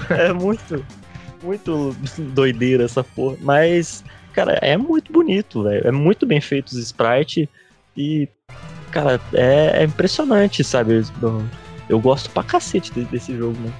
é 0.09 0.33
muito, 0.33 0.85
muito 1.41 1.95
doideira 2.17 2.83
essa 2.83 3.01
porra. 3.03 3.37
Mas 3.39 4.03
cara, 4.37 4.59
é 4.61 4.77
muito 4.77 5.11
bonito, 5.11 5.63
velho. 5.63 5.87
É 5.87 5.91
muito 5.91 6.23
bem 6.27 6.39
feito 6.39 6.67
os 6.67 6.77
sprites 6.77 7.47
e, 7.97 8.29
cara, 8.91 9.19
é, 9.33 9.81
é 9.81 9.83
impressionante, 9.83 10.63
sabe? 10.63 11.01
Eu, 11.19 11.43
eu, 11.89 11.99
gosto 11.99 12.29
pra 12.29 12.43
cacete 12.43 12.93
desse, 12.93 13.09
desse 13.09 13.35
jogo, 13.35 13.57
né? 13.59 13.71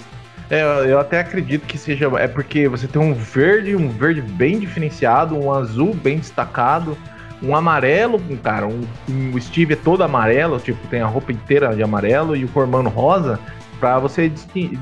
É, 0.49 0.63
eu 0.91 0.97
até 0.99 1.19
acredito 1.19 1.67
que 1.67 1.77
seja. 1.77 2.07
É 2.17 2.27
porque 2.27 2.67
você 2.67 2.87
tem 2.87 2.99
um 2.99 3.13
verde, 3.13 3.75
um 3.75 3.89
verde 3.89 4.19
bem 4.19 4.57
diferenciado, 4.57 5.37
um 5.37 5.53
azul 5.53 5.93
bem 5.93 6.17
destacado, 6.17 6.97
um 7.43 7.55
amarelo, 7.55 8.19
cara, 8.41 8.65
um, 8.65 8.81
um 9.07 9.39
Steve 9.39 9.73
é 9.73 9.75
todo 9.75 10.01
amarelo, 10.03 10.59
tipo, 10.59 10.87
tem 10.87 11.01
a 11.01 11.05
roupa 11.05 11.31
inteira 11.31 11.75
de 11.75 11.83
amarelo 11.83 12.35
e 12.35 12.43
o 12.43 12.47
Cormano 12.47 12.89
rosa, 12.89 13.39
para 13.79 13.99
você 13.99 14.31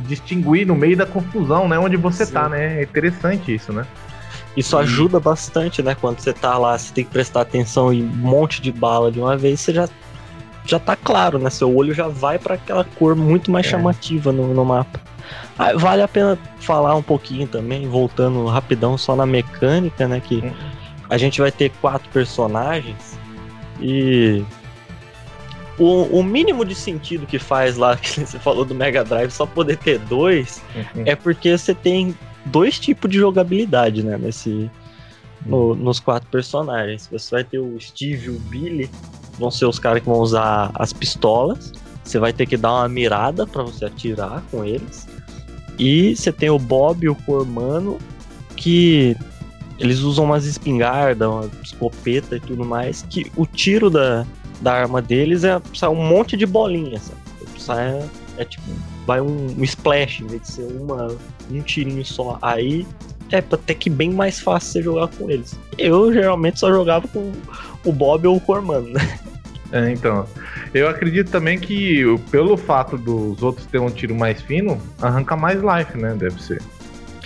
distinguir 0.08 0.66
no 0.66 0.74
meio 0.74 0.96
da 0.96 1.06
confusão, 1.06 1.68
né, 1.68 1.78
onde 1.78 1.98
você 1.98 2.26
Sim. 2.26 2.34
tá, 2.34 2.48
né? 2.48 2.80
É 2.80 2.84
interessante 2.84 3.54
isso, 3.54 3.74
né? 3.74 3.86
Isso 4.56 4.78
ajuda 4.78 5.20
bastante, 5.20 5.84
né? 5.84 5.96
Quando 5.96 6.20
você 6.20 6.32
tá 6.32 6.58
lá, 6.58 6.78
você 6.78 6.94
tem 6.94 7.04
que 7.04 7.12
prestar 7.12 7.42
atenção 7.42 7.92
em 7.92 8.04
um 8.04 8.08
monte 8.08 8.62
de 8.62 8.72
bala 8.72 9.12
de 9.12 9.20
uma 9.20 9.36
vez, 9.36 9.60
você 9.60 9.74
já, 9.74 9.90
já 10.66 10.80
tá 10.80 10.96
claro, 10.96 11.38
né? 11.38 11.50
Seu 11.50 11.76
olho 11.76 11.94
já 11.94 12.08
vai 12.08 12.40
para 12.40 12.56
aquela 12.56 12.84
cor 12.84 13.16
muito 13.16 13.52
mais 13.52 13.66
é. 13.66 13.70
chamativa 13.70 14.32
no, 14.32 14.54
no 14.54 14.64
mapa. 14.64 15.00
Ah, 15.58 15.74
vale 15.76 16.02
a 16.02 16.08
pena 16.08 16.38
falar 16.60 16.96
um 16.96 17.02
pouquinho 17.02 17.48
também, 17.48 17.88
voltando 17.88 18.46
rapidão 18.46 18.98
só 18.98 19.16
na 19.16 19.26
mecânica, 19.26 20.08
né? 20.08 20.22
Que 20.22 20.44
a 21.10 21.18
gente 21.18 21.42
vai 21.42 21.52
ter 21.52 21.72
quatro 21.82 22.10
personagens 22.10 23.18
e 23.80 24.44
o, 25.78 26.20
o, 26.20 26.24
mínimo 26.24 26.64
de 26.64 26.74
sentido 26.74 27.26
que 27.26 27.38
faz 27.38 27.78
lá, 27.78 27.96
que 27.98 28.22
você 28.22 28.40
falou 28.40 28.64
do 28.64 28.74
Mega 28.74 29.04
Drive, 29.04 29.32
só 29.32 29.46
poder 29.46 29.78
ter 29.78 30.00
dois, 30.00 30.64
uhum. 30.76 31.04
é 31.06 31.16
porque 31.16 31.58
você 31.58 31.74
tem 31.74 32.16
dois 32.46 32.80
tipos 32.80 33.10
de 33.10 33.18
jogabilidade, 33.18 34.04
né? 34.04 34.18
Nesse, 34.18 34.70
no, 35.46 35.76
nos 35.76 36.00
quatro 36.00 36.28
personagens. 36.30 37.08
Você 37.12 37.32
vai 37.32 37.44
ter 37.44 37.60
o 37.60 37.80
Steve 37.80 38.28
e 38.28 38.30
o 38.30 38.40
Billy, 38.40 38.90
vão 39.38 39.52
ser 39.52 39.66
os 39.66 39.80
caras 39.80 40.02
que 40.02 40.10
vão 40.10 40.20
usar 40.20 40.72
as 40.76 40.94
pistolas. 40.94 41.72
Você 42.04 42.20
vai 42.20 42.32
ter 42.32 42.46
que 42.46 42.58
dar 42.58 42.74
uma 42.74 42.90
mirada 42.90 43.48
para 43.48 43.64
você 43.64 43.86
atirar 43.86 44.44
com 44.52 44.64
eles. 44.64 45.08
E 45.78 46.16
você 46.16 46.32
tem 46.32 46.50
o 46.50 46.60
Bob 46.60 47.04
e 47.04 47.10
o 47.10 47.16
Cormano, 47.16 47.98
que 48.56 49.18
eles 49.80 50.00
usam 50.00 50.26
umas 50.26 50.46
espingardas, 50.46 51.28
uma 51.28 51.50
escopeta 51.62 52.38
e 52.38 52.40
tudo 52.40 52.64
mais, 52.64 53.06
que 53.10 53.32
o 53.36 53.46
tiro 53.46 53.90
da, 53.90 54.26
da 54.62 54.74
arma 54.74 55.02
deles 55.02 55.44
é 55.44 55.62
sai 55.74 55.90
um 55.90 55.96
monte 55.96 56.38
de 56.38 56.46
bolinhas. 56.46 57.12
Sai, 57.58 58.08
é 58.38 58.46
tipo 58.46 58.64
vai 59.06 59.22
um, 59.22 59.56
um 59.58 59.64
splash, 59.64 60.22
em 60.22 60.28
vez 60.28 60.42
de 60.42 60.52
ser 60.52 60.64
uma, 60.64 61.16
um 61.52 61.62
tirinho 61.62 62.04
só. 62.06 62.38
Aí 62.42 62.86
é 63.32 63.38
até 63.38 63.74
que 63.74 63.90
bem 63.90 64.12
mais 64.12 64.40
fácil 64.40 64.72
você 64.72 64.82
jogar 64.82 65.08
com 65.08 65.30
eles. 65.30 65.58
Eu 65.78 66.14
geralmente 66.14 66.60
só 66.60 66.72
jogava 66.72 67.08
com 67.08 67.32
o 67.84 67.92
Bob 67.92 68.28
ou 68.28 68.38
o 68.38 68.42
Cormano, 68.42 68.90
né? 68.90 69.20
É, 69.72 69.92
então. 69.92 70.26
Eu 70.74 70.88
acredito 70.88 71.32
também 71.32 71.58
que 71.60 72.04
pelo 72.30 72.56
fato 72.56 72.98
dos 72.98 73.42
outros 73.42 73.66
terem 73.66 73.86
um 73.86 73.90
tiro 73.90 74.14
mais 74.14 74.42
fino, 74.42 74.80
arranca 75.02 75.36
mais 75.36 75.60
life, 75.62 75.98
né? 75.98 76.14
Deve 76.16 76.42
ser. 76.42 76.62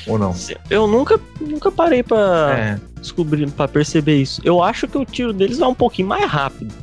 Ou 0.08 0.18
não? 0.18 0.34
Eu 0.70 0.88
nunca, 0.88 1.20
nunca 1.42 1.72
parei 1.72 2.02
pra 2.02 2.56
é. 2.58 2.80
descobrir, 3.00 3.50
para 3.52 3.68
perceber 3.68 4.16
isso. 4.16 4.42
Eu 4.44 4.64
acho 4.64 4.88
que 4.88 4.98
o 4.98 5.06
tiro 5.06 5.34
deles 5.34 5.60
é 5.60 5.68
um 5.68 5.76
pouquinho 5.76 6.08
mais 6.08 6.26
rápido. 6.26 6.74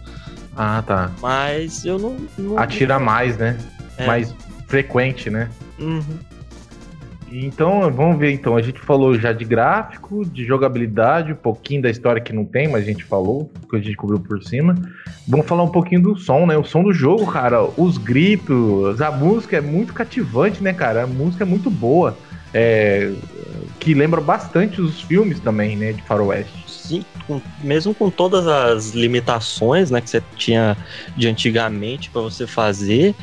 Ah, 0.57 0.83
tá. 0.87 1.11
Mas 1.21 1.85
eu 1.85 1.99
não. 1.99 2.17
não 2.39 2.59
Atira 2.59 2.99
mais, 2.99 3.37
né? 3.37 3.59
É. 3.97 4.07
Mais 4.07 4.35
frequente, 4.67 5.31
né? 5.31 5.49
Uhum. 5.79 6.03
Então, 7.31 7.91
vamos 7.91 8.19
ver 8.19 8.33
então. 8.33 8.57
A 8.57 8.63
gente 8.63 8.79
falou 8.79 9.19
já 9.19 9.33
de 9.33 9.45
gráfico, 9.45 10.25
de 10.25 10.45
jogabilidade, 10.45 11.33
um 11.33 11.37
pouquinho 11.37 11.83
da 11.83 11.91
história 11.91 12.21
que 12.21 12.33
não 12.33 12.45
tem, 12.45 12.69
mas 12.69 12.83
a 12.85 12.87
gente 12.87 13.05
falou, 13.05 13.51
que 13.69 13.77
a 13.77 13.81
gente 13.81 13.97
cobriu 13.97 14.21
por 14.21 14.43
cima. 14.43 14.75
Vamos 15.27 15.47
falar 15.47 15.65
um 15.65 15.71
pouquinho 15.71 16.01
do 16.03 16.17
som, 16.17 16.47
né? 16.47 16.57
O 16.57 16.65
som 16.65 16.85
do 16.85 16.93
jogo, 16.93 17.27
cara, 17.27 17.65
os 17.77 17.99
gritos, 17.99 19.01
a 19.01 19.11
música 19.11 19.57
é 19.57 19.61
muito 19.61 19.93
cativante, 19.93 20.63
né, 20.63 20.73
cara? 20.73 21.03
A 21.03 21.07
música 21.07 21.43
é 21.43 21.47
muito 21.47 21.69
boa. 21.69 22.17
É, 22.55 23.13
que 23.81 23.93
lembra 23.93 24.21
bastante 24.21 24.81
os 24.81 25.03
filmes 25.03 25.41
também, 25.41 25.77
né, 25.77 25.93
de 25.93 26.03
faroeste. 26.03 26.65
Sim, 26.67 27.05
com- 27.27 27.41
mesmo 27.63 27.93
com 27.93 28.09
todas 28.09 28.47
as 28.47 28.93
limitações 28.93 29.91
né, 29.91 30.01
que 30.01 30.09
você 30.09 30.23
tinha 30.37 30.77
de 31.17 31.29
antigamente 31.29 32.09
para 32.09 32.23
você 32.23 32.47
fazer 32.47 33.15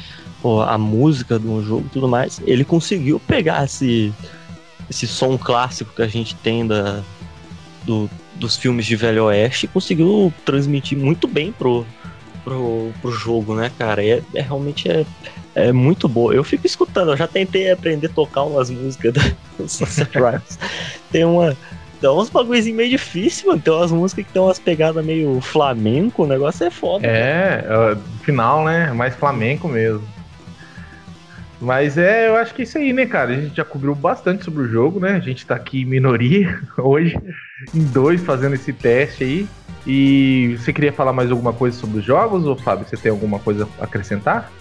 a 0.61 0.77
música 0.77 1.39
de 1.39 1.47
um 1.47 1.63
jogo 1.63 1.85
e 1.85 1.89
tudo 1.89 2.07
mais, 2.07 2.41
ele 2.45 2.63
conseguiu 2.65 3.19
pegar 3.19 3.63
esse, 3.65 4.13
esse 4.89 5.07
som 5.07 5.37
clássico 5.37 5.93
que 5.95 6.01
a 6.01 6.07
gente 6.07 6.35
tem 6.35 6.65
da, 6.67 7.01
do- 7.83 8.09
dos 8.35 8.57
filmes 8.57 8.85
de 8.85 8.95
Velho 8.95 9.25
Oeste 9.25 9.65
e 9.65 9.69
conseguiu 9.69 10.33
transmitir 10.45 10.97
muito 10.97 11.27
bem 11.27 11.51
pro, 11.51 11.85
pro, 12.43 12.91
pro 13.01 13.11
jogo, 13.11 13.55
né, 13.55 13.71
cara? 13.77 14.03
É, 14.03 14.21
é 14.33 14.41
realmente 14.41 14.89
é, 14.89 15.05
é 15.55 15.71
muito 15.71 16.07
boa. 16.09 16.33
Eu 16.33 16.43
fico 16.43 16.65
escutando, 16.65 17.11
eu 17.11 17.17
já 17.17 17.27
tentei 17.27 17.71
aprender 17.71 18.07
a 18.07 18.09
tocar 18.09 18.43
umas 18.43 18.69
músicas 18.69 19.13
do 19.57 19.69
Sunset 19.69 20.11
Riders. 20.15 20.57
Tem 21.11 21.23
uma. 21.23 21.55
Tem 22.01 22.09
uns 22.09 22.29
bagulhozinho 22.29 22.75
meio 22.75 22.89
difícil, 22.89 23.47
mano. 23.47 23.61
Tem 23.61 23.71
umas 23.73 23.91
músicas 23.91 24.25
que 24.25 24.33
tem 24.33 24.41
umas 24.41 24.59
pegadas 24.59 25.05
meio 25.05 25.39
flamenco, 25.39 26.23
o 26.23 26.27
negócio 26.27 26.65
é 26.65 26.69
foda. 26.69 27.07
É, 27.07 27.63
é, 27.65 27.97
final, 28.25 28.65
né? 28.65 28.91
Mais 28.91 29.15
flamenco 29.15 29.69
mesmo. 29.69 30.03
Mas 31.63 31.97
é, 31.97 32.27
eu 32.27 32.35
acho 32.35 32.53
que 32.53 32.61
é 32.61 32.65
isso 32.65 32.77
aí, 32.77 32.91
né, 32.91 33.05
cara? 33.05 33.31
A 33.31 33.35
gente 33.41 33.55
já 33.55 33.63
cobriu 33.63 33.95
bastante 33.95 34.43
sobre 34.43 34.63
o 34.63 34.67
jogo, 34.67 34.99
né? 34.99 35.13
A 35.13 35.19
gente 35.21 35.45
tá 35.45 35.55
aqui 35.55 35.81
em 35.83 35.85
minoria 35.85 36.61
hoje, 36.77 37.17
em 37.73 37.83
dois, 37.85 38.21
fazendo 38.21 38.53
esse 38.55 38.73
teste 38.73 39.23
aí. 39.23 39.47
E 39.87 40.57
você 40.59 40.73
queria 40.73 40.91
falar 40.91 41.13
mais 41.13 41.31
alguma 41.31 41.53
coisa 41.53 41.77
sobre 41.77 41.99
os 41.99 42.05
jogos, 42.05 42.45
ou 42.45 42.57
Fábio, 42.57 42.85
você 42.85 42.97
tem 42.97 43.09
alguma 43.11 43.39
coisa 43.39 43.67
a 43.79 43.85
acrescentar? 43.85 44.51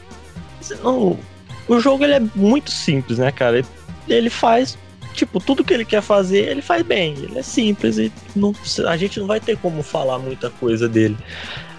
Não, 0.82 1.18
o 1.66 1.80
jogo 1.80 2.04
ele 2.04 2.14
é 2.14 2.23
muito 2.37 2.71
simples, 2.71 3.18
né, 3.18 3.32
cara? 3.32 3.64
Ele- 4.09 4.30
faz, 4.30 4.78
tipo, 5.12 5.40
tudo 5.40 5.64
que 5.64 5.75
ele 5.75 5.85
quer 5.85 6.02
fazer, 6.02 6.49
ele 6.49 6.62
faz 6.62 6.82
bem. 6.82 7.14
Ele 7.18 7.37
é 7.38 7.42
simples 7.42 7.99
e 7.99 8.12
não, 8.35 8.54
a 8.87 8.97
gente 8.97 9.18
não 9.18 9.26
vai 9.26 9.40
ter 9.40 9.56
como 9.59 9.82
falar 9.82 10.21
muita 10.21 10.50
coisa 10.50 10.88
dele. 10.88 11.16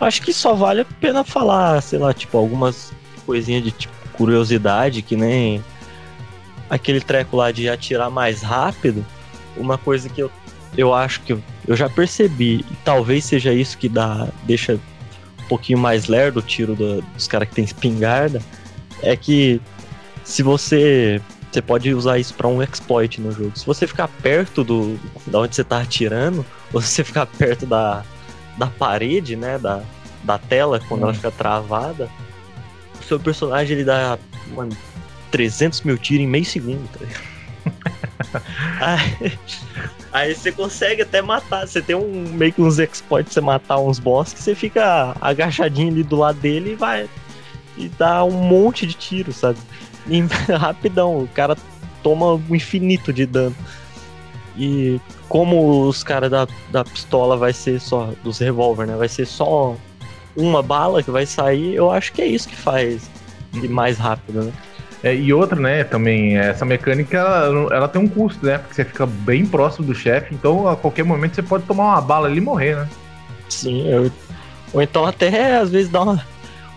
Acho 0.01 0.21
que 0.21 0.33
só 0.33 0.53
vale 0.53 0.81
a 0.81 0.85
pena 0.85 1.23
falar, 1.23 1.81
sei 1.81 1.99
lá, 1.99 2.13
tipo, 2.13 2.37
algumas 2.37 2.91
coisinhas 3.25 3.63
de 3.63 3.71
tipo, 3.71 4.02
curiosidade, 4.13 5.01
que 5.01 5.15
nem 5.15 5.63
aquele 6.69 7.01
treco 7.01 7.35
lá 7.37 7.51
de 7.51 7.69
atirar 7.69 8.09
mais 8.09 8.41
rápido. 8.41 9.05
Uma 9.57 9.77
coisa 9.77 10.09
que 10.09 10.21
eu, 10.21 10.31
eu 10.77 10.93
acho 10.93 11.21
que 11.21 11.33
eu, 11.33 11.43
eu 11.67 11.75
já 11.75 11.89
percebi, 11.89 12.65
e 12.69 12.75
talvez 12.83 13.25
seja 13.25 13.53
isso 13.53 13.77
que 13.77 13.87
dá, 13.89 14.27
deixa 14.43 14.73
um 15.39 15.47
pouquinho 15.47 15.77
mais 15.77 16.07
lerdo 16.07 16.39
o 16.39 16.41
tiro 16.41 16.75
do- 16.75 17.01
dos 17.01 17.27
caras 17.27 17.47
que 17.49 17.55
tem 17.55 17.63
espingarda 17.65 18.41
é 19.01 19.15
que 19.15 19.61
se 20.23 20.41
você 20.41 21.21
você 21.51 21.61
pode 21.61 21.93
usar 21.93 22.17
isso 22.17 22.33
para 22.33 22.47
um 22.47 22.63
exploit 22.63 23.21
no 23.21 23.31
jogo. 23.31 23.51
Se 23.53 23.63
você 23.67 23.85
ficar 23.85 24.07
perto 24.07 24.63
do 24.63 24.97
da 25.27 25.37
onde 25.41 25.55
você 25.55 25.63
tá 25.63 25.81
atirando, 25.81 26.43
ou 26.73 26.81
se 26.81 26.87
você 26.87 27.03
ficar 27.03 27.27
perto 27.27 27.67
da, 27.67 28.03
da 28.57 28.65
parede, 28.65 29.35
né, 29.35 29.59
da, 29.59 29.83
da 30.23 30.39
tela 30.39 30.79
quando 30.87 31.03
ela 31.03 31.11
Hum. 31.11 31.15
fica 31.15 31.29
travada, 31.29 32.09
seu 33.05 33.19
personagem 33.19 33.77
ele 33.77 33.85
dá 33.85 34.17
mano, 34.55 34.75
300 35.31 35.81
mil 35.81 35.97
tiros 35.97 36.23
em 36.23 36.27
meio 36.27 36.45
segundo. 36.45 36.87
Tá 36.89 37.05
aí, 38.81 39.39
aí 40.11 40.35
você 40.35 40.51
consegue 40.51 41.01
até 41.01 41.21
matar. 41.21 41.67
Você 41.67 41.81
tem 41.81 41.95
um 41.95 42.29
meio 42.33 42.53
que 42.53 42.61
uns 42.61 42.79
exploits 42.79 43.33
você 43.33 43.41
matar 43.41 43.79
uns 43.79 43.99
boss 43.99 44.33
que 44.33 44.41
você 44.41 44.55
fica 44.55 45.15
agachadinho 45.21 45.91
ali 45.91 46.03
do 46.03 46.15
lado 46.15 46.39
dele 46.39 46.71
e 46.71 46.75
vai 46.75 47.09
e 47.77 47.89
dá 47.89 48.23
um 48.23 48.31
monte 48.31 48.85
de 48.85 48.93
tiro, 48.93 49.33
sabe? 49.33 49.57
E 50.07 50.21
rapidão, 50.53 51.23
o 51.23 51.27
cara 51.27 51.57
toma 52.01 52.33
um 52.33 52.55
infinito 52.55 53.11
de 53.11 53.25
dano. 53.25 53.55
E 54.55 54.99
como 55.27 55.87
os 55.87 56.03
caras 56.03 56.29
da, 56.29 56.47
da 56.71 56.83
pistola 56.83 57.35
vai 57.35 57.53
ser 57.53 57.79
só, 57.79 58.11
dos 58.23 58.37
revólver, 58.37 58.85
né? 58.85 58.95
Vai 58.95 59.09
ser 59.09 59.25
só 59.25 59.75
uma 60.35 60.61
bala 60.63 61.03
que 61.03 61.11
vai 61.11 61.25
sair, 61.25 61.75
eu 61.75 61.91
acho 61.91 62.11
que 62.13 62.21
é 62.21 62.25
isso 62.25 62.47
que 62.47 62.55
faz 62.55 63.09
ir 63.53 63.67
mais 63.69 63.97
rápido, 63.97 64.43
né? 64.43 64.53
É, 65.03 65.13
e 65.13 65.33
outra, 65.33 65.59
né, 65.59 65.83
também, 65.83 66.37
essa 66.37 66.63
mecânica, 66.63 67.17
ela, 67.17 67.67
ela 67.75 67.87
tem 67.89 68.01
um 68.01 68.07
custo, 68.07 68.45
né? 68.45 68.57
Porque 68.57 68.73
você 68.73 68.85
fica 68.85 69.05
bem 69.05 69.45
próximo 69.45 69.85
do 69.85 69.93
chefe, 69.93 70.33
então 70.33 70.67
a 70.67 70.77
qualquer 70.77 71.03
momento 71.03 71.35
você 71.35 71.43
pode 71.43 71.65
tomar 71.65 71.83
uma 71.83 72.01
bala 72.01 72.27
ali 72.27 72.37
e 72.37 72.41
morrer, 72.41 72.75
né? 72.77 72.89
Sim, 73.49 73.85
eu- 73.89 74.09
ou 74.73 74.81
então 74.81 75.05
até 75.05 75.57
às 75.57 75.69
vezes 75.69 75.89
dá 75.91 76.01
uma. 76.01 76.25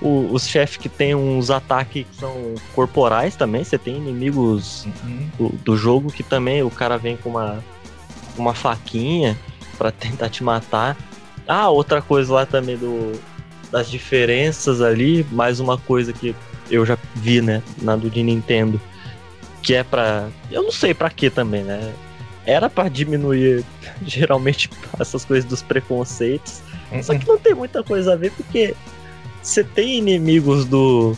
o- 0.03 0.29
os 0.33 0.47
chefes 0.47 0.77
que 0.77 0.89
tem 0.91 1.15
uns 1.15 1.51
ataques 1.51 2.05
que 2.11 2.17
são 2.17 2.55
corporais 2.75 3.35
também, 3.37 3.65
você 3.65 3.79
tem 3.79 3.97
inimigos 3.97 4.87
do, 5.39 5.49
do 5.65 5.77
jogo 5.77 6.13
que 6.13 6.23
também 6.23 6.63
o 6.63 6.69
cara 6.71 6.99
vem 6.99 7.17
com 7.17 7.31
uma, 7.31 7.65
uma 8.37 8.53
faquinha 8.53 9.39
pra 9.79 9.91
tentar 9.91 10.29
te 10.29 10.45
matar. 10.45 10.97
Ah, 11.49 11.71
outra 11.71 12.03
coisa 12.03 12.35
lá 12.35 12.45
também 12.45 12.77
do, 12.77 13.13
das 13.71 13.91
diferenças 13.91 14.81
ali, 14.81 15.27
mais 15.33 15.61
uma 15.61 15.77
coisa 15.79 16.13
que 16.13 16.35
eu 16.71 16.85
já 16.85 16.99
vi, 17.15 17.41
né, 17.41 17.63
na 17.83 17.97
do 17.97 18.11
de 18.11 18.23
Nintendo, 18.23 18.81
que 19.63 19.75
é 19.75 19.83
pra. 19.83 20.29
Eu 20.51 20.63
não 20.63 20.73
sei 20.73 20.95
pra 20.95 21.11
que 21.11 21.31
também, 21.31 21.63
né? 21.63 21.93
Era 22.45 22.71
pra 22.71 22.89
diminuir 22.89 23.65
geralmente 24.07 24.71
essas 24.99 25.25
coisas 25.25 25.45
dos 25.49 25.63
preconceitos. 25.63 26.63
Só 27.03 27.19
que 27.19 27.27
não 27.27 27.37
tem 27.37 27.53
muita 27.53 27.83
coisa 27.83 28.13
a 28.13 28.17
ver 28.17 28.31
porque 28.33 28.75
você 29.43 29.65
tem 29.65 29.99
inimigos 29.99 30.65
do 30.65 31.17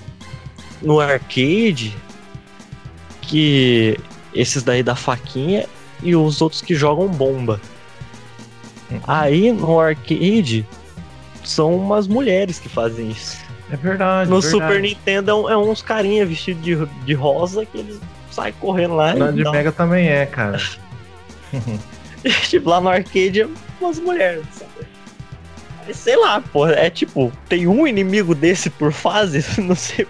no 0.81 0.99
arcade 0.99 1.95
que 3.21 3.99
esses 4.35 4.63
daí 4.63 4.83
da 4.83 4.95
faquinha 4.95 5.67
e 6.03 6.17
os 6.17 6.41
outros 6.41 6.63
que 6.63 6.75
jogam 6.75 7.09
bomba. 7.09 7.61
Uhum. 8.91 9.01
Aí 9.07 9.53
no 9.53 9.79
arcade 9.79 10.67
são 11.51 11.75
umas 11.75 12.07
mulheres 12.07 12.59
que 12.59 12.69
fazem 12.69 13.11
isso. 13.11 13.39
É 13.71 13.77
verdade. 13.77 14.31
No 14.31 14.41
verdade. 14.41 14.65
Super 14.65 14.81
Nintendo 14.81 15.31
é, 15.31 15.35
um- 15.35 15.51
é 15.51 15.57
uns 15.57 15.83
carinha 15.83 16.25
vestidos 16.25 16.63
de, 16.63 16.77
de 17.05 17.15
rosa 17.15 17.65
que 17.67 17.79
eles 17.79 18.01
saem 18.31 18.55
correndo 18.61 18.95
lá 18.95 19.15
Na 19.15 19.31
de 19.31 19.43
Mega 19.45 19.73
também 19.73 20.09
é, 20.09 20.25
cara. 20.27 20.59
tipo, 22.49 22.69
lá 22.69 22.81
no 22.81 22.89
arcade 22.89 23.43
é 23.43 23.49
umas 23.81 23.99
mulheres, 23.99 24.45
sabe? 24.53 24.89
Sei 25.95 26.17
lá, 26.17 26.43
pô, 26.53 26.67
é 26.69 26.91
tipo, 26.91 27.33
tem 27.49 27.67
um 27.67 27.87
inimigo 27.87 28.35
desse 28.35 28.69
por 28.69 28.93
fase, 28.93 29.43
não 29.63 29.75
sei 29.75 30.07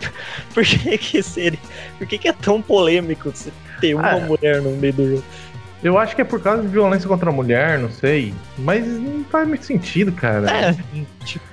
por, 0.52 0.64
que 0.64 0.98
que 0.98 1.22
seria, 1.22 1.58
por 1.96 2.06
que 2.06 2.18
que 2.18 2.28
é 2.28 2.32
tão 2.32 2.60
polêmico 2.60 3.32
ter 3.80 3.94
uma 3.94 4.10
Ah, 4.10 4.18
mulher 4.18 4.60
no 4.60 4.70
meio 4.72 4.92
do 4.92 5.08
jogo. 5.10 5.24
Eu 5.82 5.96
acho 5.98 6.14
que 6.16 6.22
é 6.22 6.24
por 6.24 6.40
causa 6.40 6.62
de 6.62 6.68
violência 6.68 7.08
contra 7.08 7.30
a 7.30 7.32
mulher, 7.32 7.78
não 7.78 7.90
sei. 7.90 8.34
Mas 8.58 8.86
não 8.86 9.24
faz 9.24 9.46
muito 9.46 9.64
sentido, 9.64 10.10
cara. 10.12 10.50
É, 10.50 10.76
tipo, 11.24 11.44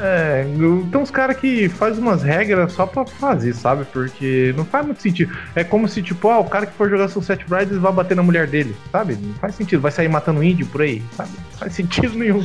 É, 0.00 0.44
tem 0.90 1.00
uns 1.00 1.10
caras 1.10 1.36
que 1.36 1.68
faz 1.68 1.98
umas 1.98 2.22
regras 2.22 2.72
só 2.72 2.84
pra 2.86 3.04
fazer, 3.06 3.52
sabe? 3.54 3.84
Porque 3.92 4.52
não 4.56 4.64
faz 4.64 4.84
muito 4.84 5.00
sentido. 5.02 5.36
É 5.54 5.62
como 5.62 5.86
se, 5.88 6.02
tipo, 6.02 6.28
ah, 6.28 6.38
o 6.40 6.44
cara 6.44 6.66
que 6.66 6.72
for 6.74 6.90
jogar 6.90 7.08
Sunset 7.08 7.44
Riders 7.44 7.78
vai 7.80 7.92
bater 7.92 8.16
na 8.16 8.22
mulher 8.22 8.46
dele, 8.48 8.74
sabe? 8.90 9.16
Não 9.20 9.34
faz 9.34 9.54
sentido. 9.54 9.80
Vai 9.80 9.92
sair 9.92 10.08
matando 10.08 10.42
índio 10.42 10.66
por 10.66 10.82
aí, 10.82 11.00
sabe? 11.16 11.30
Não 11.52 11.58
faz 11.58 11.72
sentido 11.74 12.16
nenhum. 12.18 12.44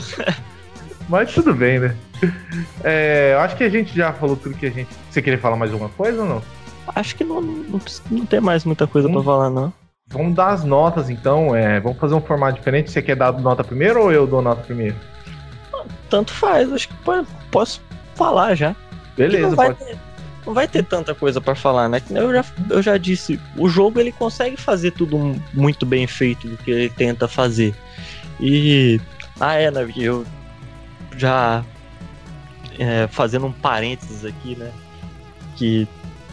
Mas 1.10 1.34
tudo 1.34 1.56
bem, 1.56 1.80
né? 1.80 1.96
É, 2.84 3.32
eu 3.34 3.40
acho 3.40 3.56
que 3.56 3.64
a 3.64 3.70
gente 3.70 3.96
já 3.96 4.14
falou 4.14 4.36
tudo 4.36 4.56
que 4.56 4.68
a 4.68 4.70
gente. 4.72 4.90
Você 5.10 5.22
queria 5.22 5.40
falar 5.40 5.56
mais 5.56 5.72
alguma 5.72 5.90
coisa 5.90 6.22
ou 6.22 6.28
não? 6.28 6.42
acho 6.96 7.16
que 7.16 7.24
não, 7.24 7.40
não, 7.42 7.80
não 8.10 8.26
tem 8.26 8.40
mais 8.42 8.66
muita 8.66 8.88
coisa 8.88 9.08
Hum. 9.08 9.14
pra 9.14 9.24
falar, 9.24 9.50
não. 9.50 9.72
Vamos 10.12 10.34
dar 10.36 10.50
as 10.50 10.64
notas 10.64 11.10
então. 11.10 11.56
É, 11.56 11.80
vamos 11.80 11.98
fazer 12.00 12.16
um 12.16 12.22
formato 12.22 12.56
diferente. 12.58 12.92
Você 12.92 13.02
quer 13.02 13.16
dar 13.16 13.32
nota 13.34 13.64
primeiro 13.64 14.02
ou 14.02 14.12
eu 14.12 14.26
dou 14.26 14.42
nota 14.42 14.62
primeiro? 14.64 14.96
Tanto 16.10 16.34
faz, 16.34 16.72
acho 16.74 16.88
que 16.88 16.94
po- 16.96 17.26
posso 17.52 17.82
falar 18.16 18.56
já. 18.56 18.76
Beleza, 19.16 19.50
não 19.50 19.56
vai, 19.56 19.74
ter, 19.74 19.98
não 20.46 20.54
vai 20.54 20.68
ter 20.68 20.84
tanta 20.84 21.14
coisa 21.14 21.40
pra 21.40 21.54
falar, 21.54 21.88
né? 21.88 22.02
Eu 22.10 22.34
já, 22.34 22.46
eu 22.70 22.82
já 22.82 22.98
disse, 22.98 23.40
o 23.56 23.70
jogo 23.70 24.00
ele 24.00 24.12
consegue 24.12 24.58
fazer 24.58 24.92
tudo 24.92 25.36
muito 25.54 25.86
bem 25.86 26.08
feito 26.08 26.48
do 26.48 26.58
que 26.58 26.72
ele 26.72 26.90
tenta 26.90 27.28
fazer. 27.28 27.76
E. 28.40 29.00
Ah, 29.40 29.54
é, 29.56 29.70
Navi, 29.70 30.04
eu 30.04 30.26
já. 31.18 31.64
é, 32.80 33.08
fazendo 33.08 33.46
um 33.46 33.52
parênteses 33.52 34.26
aqui, 34.26 34.56
né? 34.56 34.72
Que 35.56 35.88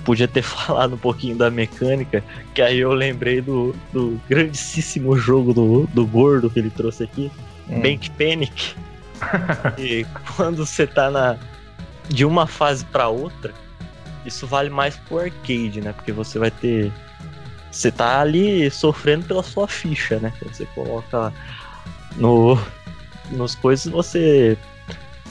podia 0.07 0.27
ter 0.27 0.41
falado 0.43 0.95
um 0.95 0.99
pouquinho 0.99 1.37
da 1.37 1.51
mecânica, 1.51 2.25
que 2.55 2.63
aí 2.63 2.79
eu 2.79 2.95
lembrei 2.95 3.43
do, 3.43 3.75
do 3.93 4.19
grandíssimo 4.27 5.19
jogo 5.19 5.53
do, 5.53 5.87
do 5.93 6.07
gordo 6.07 6.49
que 6.49 6.59
ele 6.59 6.71
trouxe 6.71 7.05
aqui, 7.05 7.31
Hum. 7.69 7.83
Bank 7.83 8.11
Panic. 8.13 8.75
e 9.79 10.07
quando 10.37 10.65
você 10.65 10.87
tá 10.87 11.11
na, 11.11 11.37
de 12.09 12.25
uma 12.25 12.47
fase 12.47 12.85
para 12.85 13.09
outra, 13.09 13.53
isso 14.25 14.47
vale 14.47 14.71
mais 14.71 14.97
pro 14.97 15.19
arcade, 15.19 15.81
né? 15.81 15.93
Porque 15.93 16.13
você 16.13 16.39
vai 16.39 16.51
ter. 16.51 16.93
Você 17.71 17.91
tá 17.91 18.21
ali 18.21 18.71
sofrendo 18.71 19.27
pela 19.27 19.43
sua 19.43 19.69
ficha, 19.69 20.19
né? 20.19 20.33
Você 20.43 20.67
coloca 20.75 21.33
no. 22.17 22.59
Nos 23.31 23.55
coisas 23.55 23.91
você. 23.91 24.57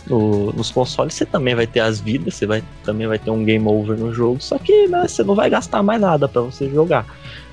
No, 0.08 0.52
nos 0.54 0.70
consoles 0.70 1.16
você 1.16 1.26
também 1.26 1.56
vai 1.56 1.66
ter 1.66 1.80
as 1.80 2.00
vidas, 2.00 2.36
você 2.36 2.46
vai, 2.46 2.64
também 2.84 3.08
vai 3.08 3.18
ter 3.18 3.32
um 3.32 3.44
game 3.44 3.68
over 3.68 3.98
no 3.98 4.14
jogo, 4.14 4.38
só 4.40 4.60
que 4.60 4.88
né, 4.88 5.08
você 5.08 5.24
não 5.24 5.34
vai 5.34 5.50
gastar 5.50 5.82
mais 5.82 6.00
nada 6.00 6.28
para 6.28 6.42
você 6.42 6.70
jogar. 6.70 7.06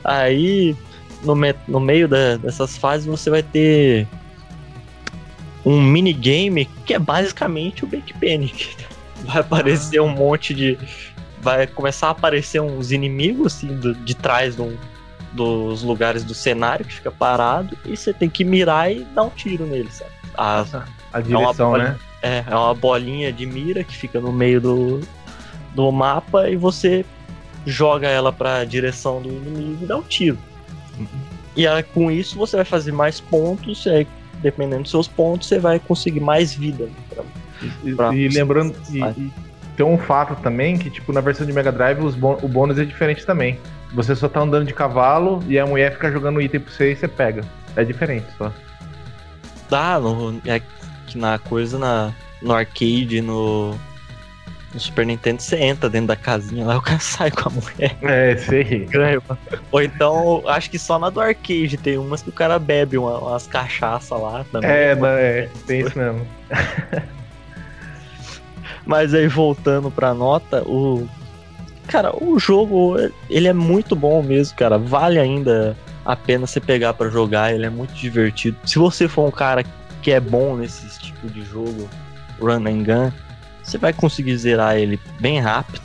Aí 0.05 0.77
no, 1.25 1.35
me, 1.35 1.55
no 1.67 1.81
meio 1.81 2.09
da, 2.09 2.37
dessas 2.37 2.77
fases 2.77 3.07
você 3.07 3.31
vai 3.31 3.43
ter 3.43 4.07
um 5.65 5.81
minigame 5.81 6.69
que 6.85 6.95
é 6.95 6.99
basicamente 6.99 7.85
o 7.85 7.87
Bake 7.87 8.12
Panic. 8.19 8.77
Vai 9.25 9.41
aparecer 9.41 10.01
um 10.01 10.09
monte 10.09 10.53
de. 10.53 10.79
Vai 11.41 11.67
começar 11.67 12.09
a 12.09 12.11
aparecer 12.11 12.61
uns 12.61 12.93
inimigos 12.93 13.55
assim, 13.55 13.77
do, 13.77 13.95
de 13.95 14.15
trás 14.15 14.57
do, 14.57 14.79
dos 15.33 15.83
lugares 15.83 16.25
do 16.25 16.35
cenário 16.35 16.85
que 16.85 16.95
fica 16.95 17.11
parado 17.11 17.77
e 17.85 17.97
você 17.97 18.12
tem 18.12 18.29
que 18.29 18.45
mirar 18.45 18.93
e 18.93 19.05
dar 19.05 19.25
um 19.25 19.31
tiro 19.31 19.67
nele, 19.67 19.91
sabe? 19.91 20.11
A, 20.37 20.65
a 21.12 21.21
direção, 21.21 21.77
é 21.77 21.79
né? 21.79 21.99
É, 22.23 22.45
é 22.47 22.55
uma 22.55 22.75
bolinha 22.75 23.33
de 23.33 23.45
mira 23.47 23.83
que 23.83 23.97
fica 23.97 24.21
no 24.21 24.33
meio 24.33 24.61
do, 24.61 25.01
do 25.75 25.91
mapa 25.91 26.49
e 26.49 26.57
você 26.57 27.05
joga 27.67 28.09
ela 28.09 28.33
pra 28.33 28.65
direção 28.65 29.21
do 29.21 29.29
inimigo 29.29 29.85
e 29.85 29.87
dá 29.87 29.97
um 29.97 30.03
tiro. 30.03 30.39
E 31.57 31.67
aí, 31.67 31.83
com 31.83 32.11
isso 32.11 32.37
você 32.39 32.57
vai 32.57 32.65
fazer 32.65 32.93
mais 32.93 33.21
pontos, 33.21 33.85
e 33.87 33.91
aí, 33.91 34.07
dependendo 34.41 34.83
dos 34.83 34.91
seus 34.91 35.07
pontos, 35.09 35.49
você 35.49 35.59
vai 35.59 35.79
conseguir 35.79 36.21
mais 36.21 36.55
vida. 36.55 36.85
né, 36.85 36.93
pra- 37.11 37.25
E, 37.85 37.95
Pra- 37.95 38.15
e 38.15 38.29
lembrando, 38.29 38.75
e, 38.91 38.99
e 39.21 39.33
tem 39.77 39.87
um 39.87 39.97
fato 39.99 40.35
também 40.43 40.77
que, 40.79 40.91
tipo, 40.91 41.13
na 41.13 41.21
versão 41.21 41.47
de 41.47 41.53
Mega 41.53 41.71
Drive 41.71 42.01
bô- 42.17 42.39
o 42.43 42.49
bônus 42.49 42.79
é 42.79 42.85
diferente 42.85 43.25
também. 43.27 43.59
Você 43.95 44.17
só 44.17 44.29
tá 44.29 44.41
andando 44.41 44.65
de 44.67 44.73
cavalo 44.75 45.43
e 45.47 45.59
a 45.59 45.67
mulher 45.67 45.93
fica 45.93 46.11
jogando 46.11 46.41
item 46.41 46.61
pra 46.61 46.73
você 46.73 46.93
e 46.93 46.97
você 46.97 47.07
pega. 47.07 47.45
É 47.77 47.85
diferente 47.85 48.27
só. 48.39 48.51
Dá, 49.71 50.01
no, 50.01 50.41
é 50.47 50.61
que 51.07 51.19
na 51.19 51.38
coisa, 51.38 51.79
na, 51.79 52.12
no 52.41 52.53
arcade, 52.53 53.21
no, 53.21 53.75
no 54.73 54.81
Super 54.81 55.05
Nintendo, 55.07 55.41
você 55.43 55.57
entra 55.57 55.88
dentro 55.91 56.09
da 56.09 56.17
casinha 56.17 56.65
lá, 56.65 56.77
o 56.79 56.83
cara 56.83 56.99
sai 57.01 57.31
com 57.31 57.49
a 57.49 57.53
mulher. 57.53 57.97
É, 58.03 58.37
sei. 58.37 58.87
ganha. 58.87 59.21
Ou 59.71 59.83
então, 59.83 60.43
acho 60.47 60.71
que 60.71 60.79
só 60.79 60.99
na 60.99 61.11
do 61.11 61.21
arcade 61.21 61.77
tem 61.77 61.99
umas 61.99 62.23
que 62.23 62.29
o 62.31 62.33
cara 62.33 62.59
bebe 62.59 62.97
uma- 62.99 63.19
umas 63.19 63.47
cachaça 63.47 64.15
lá 64.17 64.45
também. 64.51 64.71
É, 64.71 64.95
não, 64.95 65.07
é, 65.09 65.49
tem 65.67 65.81
isso 65.81 65.99
mesmo. 65.99 66.27
Mas 68.85 69.15
aí 69.15 69.29
voltando 69.29 69.91
pra 69.91 70.12
nota, 70.15 70.62
o. 70.69 71.09
Cara, 71.87 72.12
o 72.23 72.38
jogo, 72.38 72.97
ele 73.29 73.49
é 73.49 73.53
muito 73.53 73.95
bom 73.95 74.23
mesmo, 74.23 74.57
cara. 74.57 74.79
Vale 74.79 75.19
ainda 75.19 75.77
a 76.05 76.17
pena 76.17 76.47
você 76.47 76.61
pegar 76.61 76.95
pra 76.95 77.09
jogar, 77.09 77.53
ele 77.55 77.67
é 77.67 77.71
muito 77.71 77.93
divertido. 77.95 78.57
Se 78.65 78.79
você 78.79 79.07
for 79.09 79.27
um 79.27 79.31
cara 79.31 79.62
que 80.03 80.11
é 80.11 80.21
bom 80.21 80.57
nesse 80.57 80.99
tipo 80.99 81.29
de 81.29 81.43
jogo, 81.43 81.88
run 82.41 82.67
and 82.67 82.83
gun, 82.83 83.12
você 83.62 83.79
vai 83.79 83.93
conseguir 83.93 84.37
zerar 84.37 84.77
ele 84.77 84.99
bem 85.21 85.41
rápido. 85.41 85.81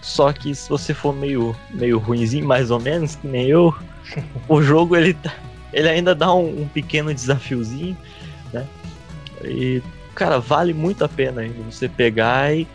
Só 0.00 0.32
que 0.32 0.54
se 0.54 0.68
você 0.68 0.94
for 0.94 1.14
meio, 1.14 1.54
meio 1.70 1.98
ruinzinho, 1.98 2.46
mais 2.46 2.70
ou 2.70 2.80
menos, 2.80 3.16
que 3.16 3.26
nem 3.26 3.48
eu, 3.48 3.74
o 4.48 4.62
jogo 4.62 4.96
ele, 4.96 5.12
tá- 5.12 5.34
ele 5.72 5.88
ainda 5.88 6.14
dá 6.14 6.32
um, 6.32 6.62
um 6.62 6.68
pequeno 6.68 7.12
desafiozinho, 7.12 7.96
né? 8.52 8.66
E, 9.44 9.82
cara, 10.14 10.38
vale 10.38 10.72
muito 10.72 11.04
a 11.04 11.08
pena 11.08 11.42
ainda 11.42 11.62
você 11.64 11.88
pegar 11.88 12.54
e, 12.54 12.66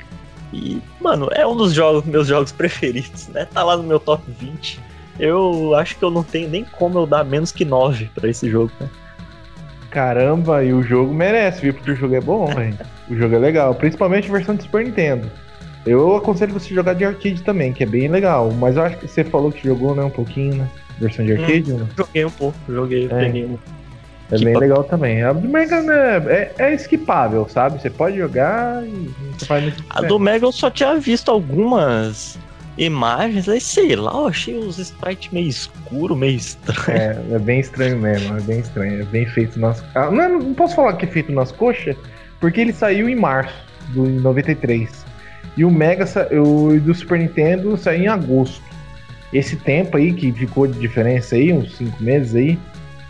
e, 0.53 0.81
mano, 1.01 1.29
é 1.31 1.47
um 1.47 1.55
dos 1.55 1.73
jogos, 1.73 2.03
meus 2.05 2.27
jogos 2.27 2.51
preferidos, 2.53 3.27
né? 3.29 3.45
Tá 3.45 3.63
lá 3.63 3.77
no 3.77 3.83
meu 3.83 3.99
top 3.99 4.23
20. 4.39 4.79
Eu 5.17 5.73
acho 5.75 5.95
que 5.97 6.03
eu 6.03 6.11
não 6.11 6.23
tenho 6.23 6.49
nem 6.49 6.65
como 6.65 6.99
eu 6.99 7.07
dar 7.07 7.23
menos 7.23 7.51
que 7.51 7.63
9 7.63 8.11
pra 8.13 8.29
esse 8.29 8.49
jogo, 8.49 8.71
né? 8.79 8.89
Caramba, 9.95 10.61
e 10.61 10.73
o 10.73 10.83
jogo 10.83 11.13
merece, 11.13 11.61
viu? 11.61 11.73
Porque 11.73 11.91
o 11.91 11.95
jogo 11.95 12.13
é 12.13 12.19
bom, 12.19 12.47
velho. 12.47 12.77
O 13.09 13.15
jogo 13.15 13.33
é 13.33 13.39
legal, 13.39 13.73
principalmente 13.73 14.27
a 14.29 14.33
versão 14.33 14.53
de 14.53 14.63
Super 14.63 14.83
Nintendo. 14.83 15.31
Eu 15.85 16.17
aconselho 16.17 16.51
você 16.51 16.73
jogar 16.75 16.95
de 16.95 17.05
arcade 17.05 17.41
também, 17.41 17.71
que 17.71 17.81
é 17.81 17.85
bem 17.85 18.09
legal. 18.09 18.51
Mas 18.51 18.75
eu 18.75 18.83
acho 18.83 18.97
que 18.97 19.07
você 19.07 19.23
falou 19.23 19.53
que 19.53 19.65
jogou, 19.65 19.95
né, 19.95 20.03
um 20.03 20.09
pouquinho, 20.09 20.55
né? 20.55 20.67
Versão 20.99 21.25
de 21.25 21.31
arcade, 21.31 21.71
né? 21.71 21.87
Joguei 21.97 22.25
um 22.25 22.29
pouco, 22.29 22.57
joguei, 22.67 23.05
É. 23.05 23.07
peguei 23.07 23.45
um. 23.45 23.57
É 24.31 24.37
bem 24.37 24.57
legal 24.57 24.83
também. 24.83 25.23
A 25.23 25.31
do 25.31 25.47
Mega 25.47 25.81
né, 25.81 26.17
é, 26.27 26.51
é 26.57 26.73
esquipável, 26.73 27.47
sabe? 27.47 27.81
Você 27.81 27.89
pode 27.89 28.17
jogar 28.17 28.83
e 28.83 29.09
não 29.21 29.39
faz 29.47 29.63
muito 29.63 29.81
A 29.89 30.01
do 30.01 30.19
Mega 30.19 30.45
eu 30.45 30.51
só 30.51 30.69
tinha 30.69 30.95
visto 30.99 31.31
algumas 31.31 32.37
imagens, 32.77 33.47
aí 33.47 33.61
sei 33.61 33.95
lá, 33.95 34.11
eu 34.11 34.27
achei 34.27 34.55
os 34.57 34.77
sprites 34.77 35.31
meio 35.31 35.47
escuro, 35.47 36.15
meio 36.15 36.35
estranho. 36.35 36.97
É, 37.31 37.35
é 37.35 37.39
bem 37.39 37.59
estranho 37.59 37.97
mesmo, 37.97 38.37
é 38.37 38.41
bem 38.41 38.59
estranho. 38.59 39.01
É 39.01 39.05
bem 39.05 39.25
feito 39.27 39.59
nas. 39.59 39.83
Ah, 39.95 40.11
não, 40.11 40.21
é- 40.21 40.27
não 40.29 40.53
posso 40.53 40.75
falar 40.75 40.93
que 40.93 41.05
é 41.05 41.07
feito 41.07 41.31
nas 41.31 41.51
coxas, 41.51 41.95
porque 42.39 42.59
ele 42.61 42.73
saiu 42.73 43.07
em 43.09 43.15
março 43.15 43.53
do 43.89 44.03
93. 44.07 45.05
E 45.57 45.63
o 45.63 45.71
Mega 45.71 46.05
o 46.33 46.77
do 46.79 46.93
Super 46.93 47.19
Nintendo 47.19 47.77
saiu 47.77 48.03
em 48.03 48.07
agosto. 48.07 48.61
Esse 49.31 49.55
tempo 49.55 49.97
aí 49.97 50.13
que 50.13 50.31
ficou 50.31 50.67
de 50.67 50.77
diferença 50.79 51.35
aí, 51.35 51.51
uns 51.53 51.75
5 51.77 52.01
meses 52.03 52.35
aí, 52.35 52.59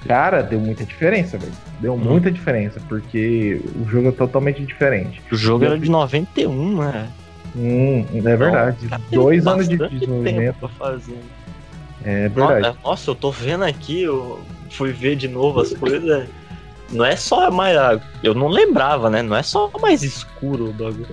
cara, 0.08 0.42
deu 0.42 0.60
muita 0.60 0.84
diferença, 0.86 1.38
velho. 1.38 1.52
Deu 1.80 1.94
Uhum. 1.94 2.00
muita 2.00 2.32
diferença, 2.32 2.80
porque 2.88 3.60
o 3.84 3.90
jogo 3.90 4.10
é 4.10 4.12
totalmente 4.12 4.64
diferente. 4.64 5.22
O 5.32 5.36
jogo 5.36 5.66
era 5.66 5.78
de 5.78 5.90
91, 5.90 6.78
né? 6.78 7.08
Hum, 7.56 8.06
é 8.14 8.22
verdade. 8.22 8.78
Então, 8.84 9.00
Dois 9.12 9.48
anos 9.48 9.68
de 9.70 9.78
desenvolvimento. 9.78 10.54
tempo 10.54 10.68
fazer. 10.78 11.20
É 12.04 12.28
verdade. 12.30 12.78
Nossa, 12.84 13.12
eu 13.12 13.16
tô 13.16 13.32
vendo 13.32 13.64
aqui, 13.64 14.04
eu 14.04 14.42
fui 14.70 14.92
ver 14.92 15.16
de 15.16 15.28
novo 15.28 15.62
as 15.62 15.74
coisas. 15.74 16.28
Não 16.92 17.06
é 17.06 17.16
só 17.16 17.50
mais. 17.50 17.76
Eu 18.22 18.34
não 18.34 18.48
lembrava, 18.48 19.10
né? 19.10 19.22
Não 19.22 19.36
é 19.36 19.42
só 19.42 19.72
mais 19.82 20.04
escuro 20.04 20.70
o 20.70 20.74
bagulho. 20.74 21.08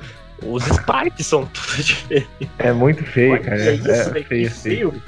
Os 0.45 0.67
sprites 0.67 1.27
são 1.27 1.47
tudo 1.55 1.83
diferentes. 1.83 2.49
É 2.59 2.73
muito 2.73 3.05
feio, 3.05 3.41
cara. 3.41 3.57
Olha 3.57 3.73
isso, 3.75 3.91
é, 3.91 4.05
velho, 4.11 4.27
feio, 4.27 4.51
que 4.51 4.55
feio. 4.55 5.03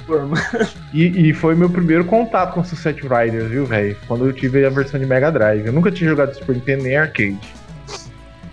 E, 0.93 1.29
e 1.29 1.33
foi 1.33 1.53
meu 1.55 1.69
primeiro 1.69 2.05
contato 2.05 2.53
com 2.53 2.63
Sunset 2.63 3.01
Riders, 3.01 3.49
viu, 3.49 3.65
velho? 3.65 3.97
Quando 4.07 4.25
eu 4.25 4.33
tive 4.33 4.65
a 4.65 4.69
versão 4.69 4.99
de 4.99 5.05
Mega 5.05 5.29
Drive. 5.29 5.65
Eu 5.65 5.73
nunca 5.73 5.91
tinha 5.91 6.09
jogado 6.09 6.33
Super 6.33 6.55
Nintendo 6.55 6.83
nem 6.83 6.95
arcade. 6.95 7.37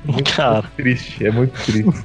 Cara, 0.35 0.65
Triste, 0.77 1.25
é 1.25 1.31
muito 1.31 1.53
triste. 1.65 2.05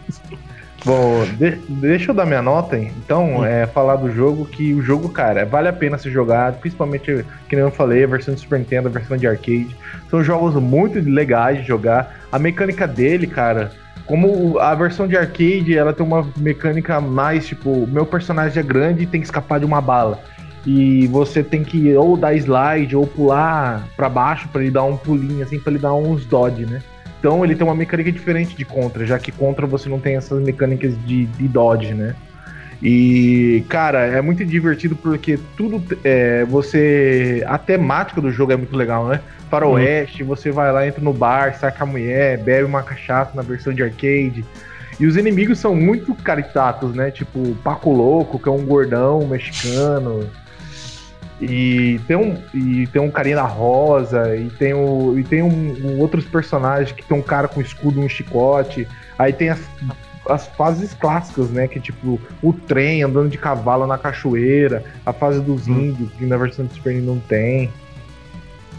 Bom, 0.85 1.25
de- 1.37 1.59
deixa 1.67 2.11
eu 2.11 2.15
dar 2.15 2.25
minha 2.25 2.41
nota, 2.41 2.77
hein? 2.77 2.91
então, 3.03 3.43
é 3.45 3.65
falar 3.67 3.95
do 3.95 4.11
jogo, 4.11 4.45
que 4.45 4.73
o 4.73 4.81
jogo, 4.81 5.09
cara, 5.09 5.45
vale 5.45 5.67
a 5.67 5.73
pena 5.73 5.97
se 5.97 6.09
jogar, 6.09 6.53
principalmente, 6.53 7.25
que 7.49 7.55
nem 7.55 7.65
eu 7.65 7.71
falei, 7.71 8.03
a 8.03 8.07
versão 8.07 8.33
de 8.33 8.39
Super 8.39 8.59
Nintendo, 8.59 8.87
a 8.87 8.91
versão 8.91 9.17
de 9.17 9.27
arcade. 9.27 9.75
São 10.09 10.23
jogos 10.23 10.53
muito 10.55 10.99
legais 10.99 11.59
de 11.59 11.67
jogar. 11.67 12.15
A 12.31 12.39
mecânica 12.39 12.87
dele, 12.87 13.27
cara, 13.27 13.71
como 14.05 14.57
a 14.59 14.73
versão 14.75 15.07
de 15.07 15.17
arcade, 15.17 15.77
ela 15.77 15.91
tem 15.93 16.05
uma 16.05 16.25
mecânica 16.37 17.01
mais, 17.01 17.47
tipo, 17.47 17.85
meu 17.87 18.05
personagem 18.05 18.59
é 18.59 18.63
grande 18.63 19.03
e 19.03 19.07
tem 19.07 19.19
que 19.19 19.27
escapar 19.27 19.59
de 19.59 19.65
uma 19.65 19.81
bala. 19.81 20.21
E 20.65 21.07
você 21.07 21.43
tem 21.43 21.63
que 21.63 21.93
ou 21.95 22.17
dar 22.17 22.33
slide 22.35 22.95
ou 22.95 23.07
pular 23.07 23.85
pra 23.95 24.09
baixo 24.09 24.47
pra 24.49 24.61
ele 24.61 24.71
dar 24.71 24.83
um 24.83 24.97
pulinho, 24.97 25.43
assim, 25.43 25.59
pra 25.59 25.71
ele 25.71 25.81
dar 25.81 25.93
uns 25.93 26.25
dodge, 26.25 26.65
né? 26.65 26.81
Então 27.19 27.43
ele 27.43 27.55
tem 27.55 27.65
uma 27.65 27.75
mecânica 27.75 28.11
diferente 28.11 28.55
de 28.55 28.63
Contra, 28.63 29.05
já 29.05 29.17
que 29.17 29.31
Contra 29.31 29.65
você 29.65 29.89
não 29.89 29.99
tem 29.99 30.15
essas 30.15 30.41
mecânicas 30.41 30.93
de, 31.05 31.25
de 31.25 31.47
dodge, 31.47 31.93
né? 31.93 32.15
E, 32.81 33.63
cara, 33.69 34.05
é 34.05 34.21
muito 34.21 34.45
divertido 34.45 34.95
porque 34.95 35.39
tudo. 35.55 35.83
É, 36.03 36.45
você. 36.45 37.43
A 37.47 37.57
temática 37.57 38.21
do 38.21 38.31
jogo 38.31 38.51
é 38.51 38.55
muito 38.55 38.75
legal, 38.75 39.07
né? 39.07 39.19
Faroeste, 39.49 40.23
você 40.23 40.51
vai 40.51 40.71
lá, 40.71 40.85
entra 40.85 41.01
no 41.01 41.13
bar, 41.13 41.57
saca 41.57 41.83
a 41.83 41.87
mulher, 41.87 42.37
bebe 42.37 42.65
uma 42.65 42.83
cachaça 42.83 43.31
na 43.33 43.41
versão 43.41 43.73
de 43.73 43.81
arcade. 43.81 44.45
E 44.99 45.05
os 45.05 45.15
inimigos 45.15 45.59
são 45.59 45.75
muito 45.75 46.13
caritatos, 46.15 46.93
né? 46.93 47.09
Tipo, 47.09 47.55
Paco 47.63 47.91
Louco, 47.91 48.37
que 48.37 48.49
é 48.49 48.51
um 48.51 48.65
gordão 48.65 49.25
mexicano. 49.27 50.29
E 51.39 51.99
tem 52.07 52.15
um, 52.17 52.35
e 52.53 52.87
tem 52.87 52.99
um 53.01 53.11
carinha 53.11 53.41
rosa, 53.43 54.35
e 54.35 54.49
tem, 54.49 54.73
o, 54.73 55.17
e 55.19 55.23
tem 55.23 55.43
um, 55.43 55.49
um- 55.85 55.99
outros 55.99 56.25
personagens 56.25 56.91
que 56.91 57.03
tem 57.03 57.15
um 57.17 57.21
cara 57.21 57.47
com 57.47 57.61
escudo 57.61 58.01
e 58.01 58.05
um 58.05 58.09
chicote. 58.09 58.87
Aí 59.19 59.31
tem 59.31 59.49
as, 59.49 59.59
as 60.27 60.47
fases 60.47 60.95
clássicas, 60.95 61.49
né? 61.51 61.67
Que 61.67 61.77
é 61.77 61.81
tipo 61.81 62.19
o 62.41 62.51
trem 62.53 63.03
andando 63.03 63.29
de 63.29 63.37
cavalo 63.37 63.85
na 63.85 63.97
cachoeira, 63.99 64.83
a 65.05 65.13
fase 65.13 65.39
dos 65.39 65.67
Hum. 65.67 65.79
índios, 65.79 66.09
que 66.13 66.25
na 66.25 66.37
versão 66.37 66.65
do 66.65 66.73
Super 66.73 66.93
Nintendo 66.95 67.13
não 67.13 67.19
tem. 67.19 67.71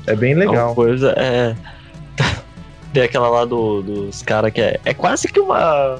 É 0.06 0.16
bem 0.16 0.34
uma 0.34 0.44
legal. 0.46 0.74
coisa 0.74 1.14
é. 1.16 1.54
Tem 2.92 3.02
aquela 3.02 3.28
lá 3.28 3.44
do, 3.44 3.82
dos 3.82 4.22
caras 4.22 4.50
que 4.52 4.60
é. 4.60 4.80
É 4.84 4.94
quase 4.94 5.28
que 5.28 5.38
uma. 5.38 5.98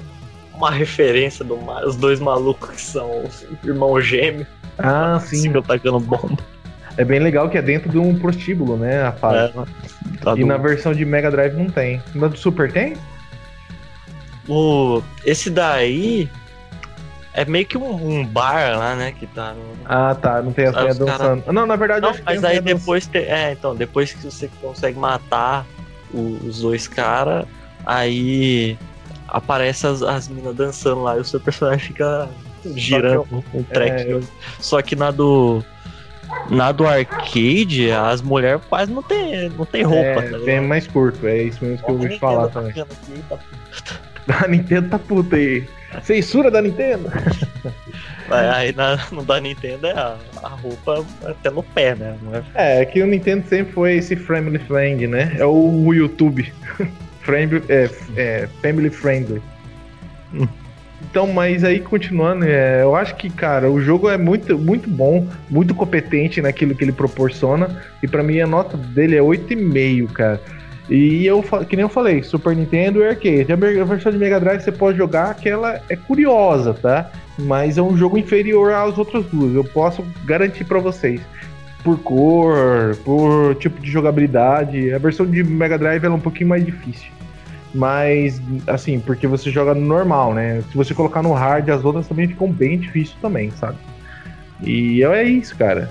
Uma 0.55 0.73
referência 0.73 1.44
dos 1.44 1.57
os 1.87 1.94
dois 1.94 2.18
malucos 2.18 2.71
que 2.71 2.81
são 2.81 3.23
irmão 3.62 4.01
gêmeo, 4.01 4.44
Ah, 4.78 5.18
sim. 5.24 5.42
ficam 5.42 5.62
tacando 5.62 6.00
bomba. 6.00 6.36
É 6.96 7.04
bem 7.04 7.20
legal 7.20 7.48
que 7.48 7.56
é 7.56 7.62
dentro 7.62 7.88
de 7.88 7.98
um 7.98 8.18
prostíbulo, 8.18 8.76
né? 8.76 9.02
A 9.04 9.12
fase. 9.12 9.52
É, 9.56 9.64
tá 10.20 10.32
E 10.36 10.40
do- 10.40 10.46
na 10.46 10.56
versão 10.56 10.92
de 10.92 11.04
Mega 11.04 11.30
Drive 11.30 11.54
não 11.54 11.68
tem. 11.70 12.02
Na 12.14 12.26
do 12.28 12.36
Super 12.36 12.72
tem? 12.72 12.96
O, 14.48 15.02
esse 15.24 15.50
daí 15.50 16.28
é 17.34 17.44
meio 17.44 17.66
que 17.66 17.76
um, 17.78 18.20
um 18.20 18.26
bar 18.26 18.76
lá, 18.78 18.96
né? 18.96 19.12
Que 19.12 19.26
tá 19.28 19.52
no. 19.52 19.62
Ah, 19.84 20.14
tá. 20.14 20.42
Não 20.42 20.52
tem 20.52 20.66
as 20.66 20.74
meias 20.74 20.98
os 20.98 21.04
cara- 21.06 21.18
dançando. 21.36 21.52
Não, 21.52 21.66
na 21.66 21.76
verdade, 21.76 22.00
Não, 22.00 22.12
mas 22.24 22.38
as 22.38 22.44
aí 22.44 22.60
depois 22.60 23.06
tem. 23.06 23.22
É, 23.22 23.52
então, 23.52 23.76
depois 23.76 24.12
que 24.12 24.24
você 24.24 24.50
consegue 24.60 24.98
matar 24.98 25.66
os 26.12 26.60
dois 26.62 26.88
caras, 26.88 27.44
aí 27.84 28.76
aparece 29.28 29.86
as, 29.86 30.02
as 30.02 30.26
minas 30.28 30.56
dançando 30.56 31.02
lá 31.02 31.16
e 31.16 31.20
o 31.20 31.24
seu 31.24 31.38
personagem 31.38 31.80
fica 31.86 32.28
girando 32.77 33.44
um 33.55 33.62
track. 33.62 34.11
é, 34.12 34.21
Só 34.61 34.81
que 34.83 34.94
na 34.97 35.11
do. 35.11 35.62
Na 36.51 36.73
do 36.73 36.87
arcade, 36.87 37.90
as 37.90 38.21
mulheres 38.21 38.61
quase 38.68 38.92
não 38.92 39.03
tem, 39.03 39.49
não 39.51 39.64
tem 39.64 39.83
roupa, 39.83 40.03
É, 40.05 40.14
tá 40.14 40.21
tem 40.23 40.38
ligado? 40.40 40.66
mais 40.68 40.87
curto, 40.87 41.27
é 41.27 41.42
isso 41.44 41.64
mesmo 41.64 41.83
que 41.83 41.90
eu 41.90 41.94
ouvi 41.94 42.18
falar 42.18 42.47
Nintendo 42.49 42.87
também. 42.87 43.23
tá- 43.29 43.38
A 44.44 44.49
Nintendo 44.49 44.88
tá 44.90 44.99
puta 44.99 45.37
aí. 45.37 45.66
Censura 46.03 46.51
da 46.51 46.61
Nintendo. 46.61 47.11
Aí 48.31 48.73
na, 48.75 48.99
no 49.11 49.25
da 49.25 49.40
Nintendo 49.40 49.87
é 49.87 49.92
a, 49.92 50.18
a 50.42 50.49
roupa 50.51 51.03
até 51.25 51.49
no 51.51 51.62
pé, 51.62 51.94
né? 51.94 52.14
Não 52.21 52.35
é 52.35 52.42
É, 52.83 52.85
que 52.85 53.01
o 53.03 53.07
Nintendo 53.07 53.49
sempre 53.49 53.73
foi 53.73 53.94
esse 53.97 54.14
family 54.14 54.59
friend, 54.59 55.07
né? 55.07 55.35
É 55.38 55.47
o 55.47 55.94
YouTube. 55.94 56.53
Friend, 57.23 57.62
é, 57.71 57.90
é, 58.16 58.49
family 58.62 58.90
friendly. 58.90 59.40
Então, 61.00 61.26
mas 61.28 61.62
aí 61.64 61.80
continuando, 61.80 62.44
é, 62.44 62.82
eu 62.82 62.94
acho 62.96 63.14
que, 63.16 63.30
cara, 63.30 63.70
o 63.70 63.80
jogo 63.80 64.08
é 64.08 64.18
muito, 64.18 64.58
muito 64.58 64.90
bom, 64.90 65.26
muito 65.48 65.74
competente 65.74 66.42
naquilo 66.42 66.74
que 66.74 66.84
ele 66.84 66.92
proporciona. 66.92 67.82
E 68.02 68.08
pra 68.08 68.22
mim 68.22 68.40
a 68.40 68.46
nota 68.46 68.76
dele 68.76 69.16
é 69.16 69.20
8,5, 69.20 70.12
cara. 70.12 70.40
E 70.90 71.26
eu, 71.26 71.42
que 71.68 71.76
nem 71.76 71.82
eu 71.82 71.88
falei, 71.88 72.22
Super 72.22 72.56
Nintendo 72.56 73.00
e 73.00 73.06
arcade. 73.06 73.52
A 73.52 73.84
versão 73.84 74.11
de 74.11 74.18
Mega 74.18 74.40
Drive 74.40 74.62
você 74.62 74.72
pode 74.72 74.96
jogar, 74.96 75.34
que 75.34 75.48
ela 75.48 75.80
é 75.88 75.96
curiosa, 75.96 76.72
tá? 76.72 77.11
Mas 77.38 77.78
é 77.78 77.82
um 77.82 77.96
jogo 77.96 78.18
inferior 78.18 78.72
às 78.72 78.96
outras 78.96 79.24
duas. 79.26 79.54
Eu 79.54 79.64
posso 79.64 80.04
garantir 80.24 80.64
pra 80.64 80.80
vocês. 80.80 81.20
Por 81.84 81.98
cor, 81.98 82.96
por 83.04 83.54
tipo 83.56 83.80
de 83.80 83.90
jogabilidade. 83.90 84.92
A 84.92 84.98
versão 84.98 85.26
de 85.26 85.44
Mega 85.44 85.78
Drive 85.78 86.04
é 86.04 86.11
um 86.11 86.18
pouquinho 86.18 86.48
mais 86.48 86.64
difícil. 86.64 87.17
Mas, 87.74 88.40
assim, 88.66 88.98
porque 88.98 89.26
você 89.26 89.50
joga 89.50 89.74
no 89.74 89.81
normal, 89.83 90.33
né? 90.35 90.62
Se 90.70 90.76
você 90.76 90.94
colocar 90.94 91.22
no 91.22 91.33
hard, 91.33 91.68
as 91.68 91.85
outras 91.85 92.09
também 92.09 92.26
ficam 92.26 92.50
bem 92.50 92.78
difíceis 92.78 93.16
também, 93.20 93.50
sabe? 93.52 93.76
E 94.62 95.02
é 95.04 95.22
isso, 95.22 95.54
cara. 95.57 95.90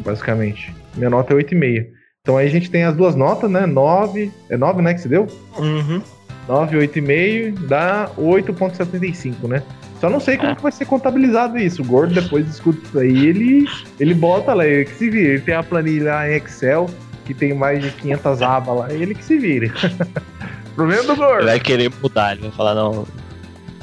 Basicamente. 0.00 0.72
Minha 0.96 1.10
nota 1.10 1.32
é 1.32 1.36
8,5. 1.36 1.86
Então 2.22 2.36
aí 2.36 2.46
a 2.46 2.50
gente 2.50 2.70
tem 2.70 2.84
as 2.84 2.94
duas 2.94 3.14
notas, 3.16 3.50
né? 3.50 3.64
9. 3.66 4.30
É 4.50 4.56
9, 4.56 4.82
né? 4.82 4.92
Que 4.94 5.00
se 5.00 5.08
deu? 5.08 5.26
Uhum. 5.56 6.02
9, 6.46 6.76
8,5 6.78 7.66
dá 7.66 8.10
8,75, 8.18 9.48
né? 9.48 9.62
Só 10.00 10.08
não 10.08 10.20
sei 10.20 10.36
como 10.36 10.50
É. 10.50 10.54
que 10.54 10.62
vai 10.62 10.72
ser 10.72 10.84
contabilizado 10.84 11.58
isso. 11.58 11.82
O 11.82 11.84
Gordo 11.84 12.14
depois 12.14 12.46
escuta 12.48 12.78
isso 12.86 12.98
aí, 13.00 13.26
ele, 13.26 13.66
ele 13.98 14.14
bota 14.14 14.54
lá, 14.54 14.66
ele 14.66 14.84
que 14.84 14.94
se 14.94 15.10
vira. 15.10 15.28
Ele 15.34 15.40
tem 15.40 15.54
a 15.54 15.62
planilha 15.62 16.12
lá 16.12 16.30
em 16.30 16.34
Excel, 16.36 16.88
que 17.24 17.34
tem 17.34 17.52
mais 17.52 17.82
de 17.82 17.90
500 17.90 18.42
abas 18.42 18.76
lá, 18.78 18.92
ele 18.92 19.14
que 19.14 19.24
se 19.24 19.36
vira. 19.38 19.72
Problema 20.78 21.02
do 21.02 21.16
Gordo. 21.16 21.40
Ele 21.40 21.46
vai 21.46 21.58
querer 21.60 21.92
mudar, 22.00 22.32
ele 22.32 22.42
vai 22.42 22.50
falar, 22.52 22.72
não. 22.72 23.04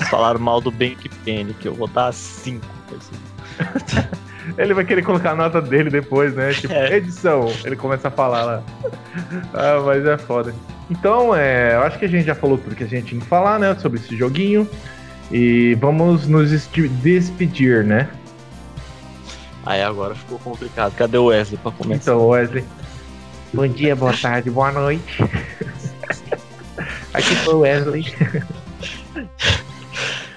Falaram 0.09 0.39
mal 0.39 0.61
do 0.61 0.71
Bank 0.71 1.09
Penny, 1.25 1.53
que 1.53 1.67
eu 1.67 1.73
vou 1.75 1.87
dar 1.89 2.13
5. 2.13 2.65
Assim. 2.95 4.07
Ele 4.57 4.73
vai 4.73 4.85
querer 4.85 5.01
colocar 5.01 5.31
a 5.31 5.35
nota 5.35 5.61
dele 5.61 5.89
depois, 5.89 6.33
né? 6.35 6.53
Tipo, 6.53 6.71
É. 6.73 6.95
edição. 6.97 7.51
Ele 7.65 7.75
começa 7.75 8.07
a 8.07 8.11
falar 8.11 8.43
lá. 8.43 8.63
Ah, 9.53 9.81
mas 9.85 10.05
é 10.05 10.17
foda. 10.17 10.53
Então, 10.89 11.35
é, 11.35 11.75
eu 11.75 11.81
acho 11.81 11.97
que 11.97 12.05
a 12.05 12.07
gente 12.07 12.25
já 12.25 12.35
falou 12.35 12.57
tudo 12.57 12.75
que 12.75 12.83
a 12.83 12.87
gente 12.87 13.07
tinha 13.07 13.19
que 13.19 13.27
falar, 13.27 13.59
né? 13.59 13.75
Sobre 13.75 13.99
esse 13.99 14.15
joguinho. 14.15 14.69
E 15.31 15.75
vamos 15.81 16.27
nos 16.27 16.51
despedir, 17.01 17.83
né? 17.83 18.07
Aí 19.65 19.81
agora 19.81 20.13
ficou 20.15 20.37
complicado. 20.39 20.93
Cadê 20.95 21.17
o 21.17 21.25
Wesley 21.25 21.59
pra 21.61 21.71
começar? 21.71 22.11
Então, 22.11 22.27
Wesley. 22.27 22.63
Bom 23.53 23.67
dia, 23.67 23.95
boa 23.95 24.13
tarde, 24.15 24.49
boa 24.49 24.71
noite. 24.71 25.23
Aqui 27.15 27.35
foi 27.35 27.53
o 27.53 27.59
Wesley. 27.59 28.05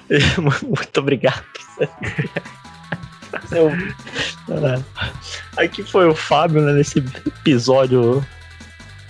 Muito 0.63 1.01
obrigado. 1.01 1.43
Seu... 3.49 3.71
Aqui 5.57 5.83
foi 5.83 6.07
o 6.07 6.15
Fábio, 6.15 6.63
né, 6.63 6.73
nesse 6.73 6.99
episódio 6.99 8.25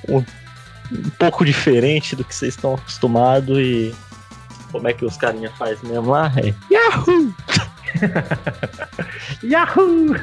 um, 0.09 0.17
um 0.17 1.11
pouco 1.19 1.45
diferente 1.45 2.17
do 2.17 2.25
que 2.25 2.35
vocês 2.35 2.55
estão 2.55 2.75
acostumados 2.75 3.59
e 3.59 3.95
como 4.73 4.89
é 4.89 4.95
que 4.95 5.05
os 5.05 5.19
carinha 5.19 5.51
faz 5.59 5.83
mesmo 5.83 6.11
lá? 6.11 6.33
É 6.37 6.55
Yahoo! 6.73 7.35
Yahoo! 9.45 10.15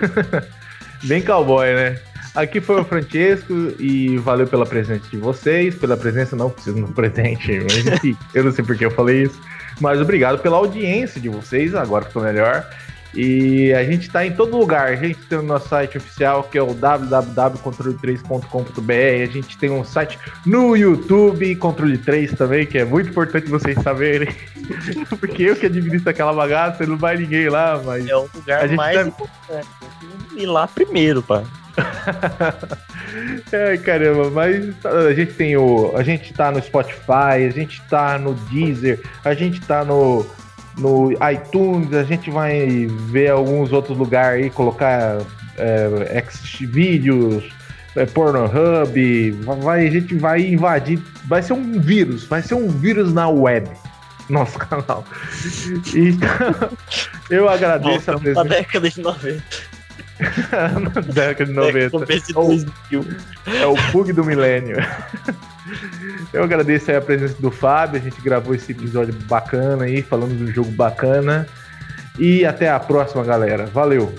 Bem 1.04 1.22
cowboy, 1.22 1.76
né? 1.76 2.00
Aqui 2.36 2.60
foi 2.60 2.82
o 2.82 2.86
Francesco 2.86 3.54
e 3.80 4.18
valeu 4.18 4.46
pela 4.46 4.66
presença 4.66 5.08
de 5.10 5.16
vocês, 5.18 5.74
pela 5.76 5.96
presença 5.96 6.36
não, 6.36 6.50
vocês 6.50 6.76
não 6.76 6.90
presente, 6.92 7.62
mas 7.62 7.88
enfim, 7.88 8.18
eu 8.34 8.44
não 8.44 8.52
sei 8.52 8.66
porque 8.66 8.84
eu 8.86 8.92
falei 8.92 9.24
isso, 9.24 9.40
mas 9.80 10.02
obrigado 10.02 10.40
pela 10.42 10.58
audiência 10.58 11.22
de 11.22 11.30
vocês, 11.30 11.74
agora 11.74 12.04
ficou 12.06 12.22
melhor. 12.24 12.68
E 13.18 13.72
a 13.74 13.82
gente 13.86 14.10
tá 14.10 14.26
em 14.26 14.34
todo 14.34 14.58
lugar, 14.58 14.88
a 14.90 14.96
gente 14.98 15.18
tem 15.30 15.38
o 15.38 15.42
nosso 15.42 15.70
site 15.70 15.98
oficial 15.98 16.44
que 16.44 16.58
é 16.58 16.62
o 16.62 16.74
www.controle3.com.br, 16.74 19.24
a 19.24 19.32
gente 19.32 19.58
tem 19.58 19.70
um 19.70 19.86
site 19.86 20.20
no 20.46 20.76
YouTube, 20.76 21.56
Controle 21.56 21.98
3 21.98 22.34
também, 22.34 22.66
que 22.66 22.78
é 22.78 22.84
muito 22.84 23.10
importante 23.12 23.48
vocês 23.50 23.82
saberem, 23.82 24.28
porque 25.20 25.44
eu 25.44 25.56
que 25.56 25.66
administro 25.68 26.10
aquela 26.10 26.34
bagaça, 26.34 26.86
não 26.86 26.98
vai 26.98 27.16
ninguém 27.18 27.48
lá, 27.48 27.82
mas 27.86 28.06
É 28.08 28.16
o 28.18 28.28
lugar 28.34 28.68
mais 28.72 28.98
deve- 28.98 29.10
importante. 29.10 29.68
Ir 30.36 30.46
lá 30.48 30.68
primeiro, 30.68 31.24
pá. 31.24 31.42
Ai, 33.70 33.78
caramba, 33.78 34.30
mas 34.30 34.74
a 34.86 35.14
gente 35.14 35.34
tem 35.34 35.58
o. 35.58 35.96
A 35.96 36.04
gente 36.04 36.34
tá 36.34 36.52
no 36.52 36.62
Spotify, 36.62 37.46
a 37.48 37.50
gente 37.50 37.82
tá 37.90 38.18
no 38.18 38.34
Deezer, 38.34 39.00
a 39.24 39.34
gente 39.34 39.62
tá 39.62 39.84
no, 39.84 40.26
no 40.78 41.12
iTunes, 41.32 41.94
a 41.94 42.04
gente 42.04 42.30
vai 42.30 42.88
ver 43.10 43.32
alguns 43.32 43.72
outros 43.72 43.98
lugares 43.98 44.46
aí, 44.46 44.50
colocar 44.50 45.20
é, 45.58 46.24
Xvideos, 46.30 47.44
é, 47.96 48.06
Pornhub, 48.06 49.32
vai, 49.62 49.88
a 49.88 49.92
gente 49.92 50.16
vai 50.16 50.42
invadir. 50.42 51.02
Vai 51.26 51.42
ser 51.42 51.54
um 51.54 51.80
vírus, 51.80 52.26
vai 52.26 52.42
ser 52.42 52.56
um 52.56 52.70
vírus 52.70 53.14
na 53.14 53.28
web. 53.28 53.70
Nosso 54.30 54.58
canal. 54.58 55.04
Então, 55.94 56.72
eu 57.30 57.48
agradeço 57.48 58.12
a 58.12 58.14
Voltamos 58.16 58.34
pra 58.34 58.44
presença 58.44 58.44
década 58.44 58.90
de 58.90 59.02
90. 59.02 59.44
Na 60.20 61.02
década 61.02 61.46
de 61.46 61.54
90. 61.54 61.90
Começo 61.92 62.28
de 62.28 62.38
Ou- 62.38 62.48
2000. 62.48 63.06
É 63.60 63.66
o 63.66 63.76
bug 63.92 64.14
do 64.14 64.24
milênio. 64.24 64.78
Eu 66.34 66.44
agradeço 66.44 66.92
aí 66.92 66.98
a 66.98 67.02
presença 67.02 67.36
do 67.42 67.52
Fábio. 67.52 68.00
A 68.00 68.04
gente 68.04 68.22
gravou 68.22 68.54
esse 68.56 68.72
episódio 68.72 69.14
bacana 69.28 69.86
aí, 69.86 70.02
falando 70.02 70.38
de 70.38 70.44
um 70.44 70.54
jogo 70.54 70.72
bacana. 70.72 71.48
E 72.18 72.46
até 72.46 72.70
a 72.70 72.80
próxima, 72.80 73.24
galera. 73.24 73.66
Valeu! 73.66 74.14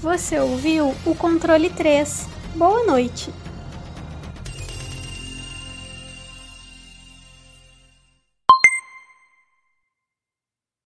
Você 0.00 0.38
ouviu 0.38 0.94
o 1.04 1.14
controle 1.14 1.70
3. 1.70 2.28
Boa 2.54 2.84
noite. 2.84 3.30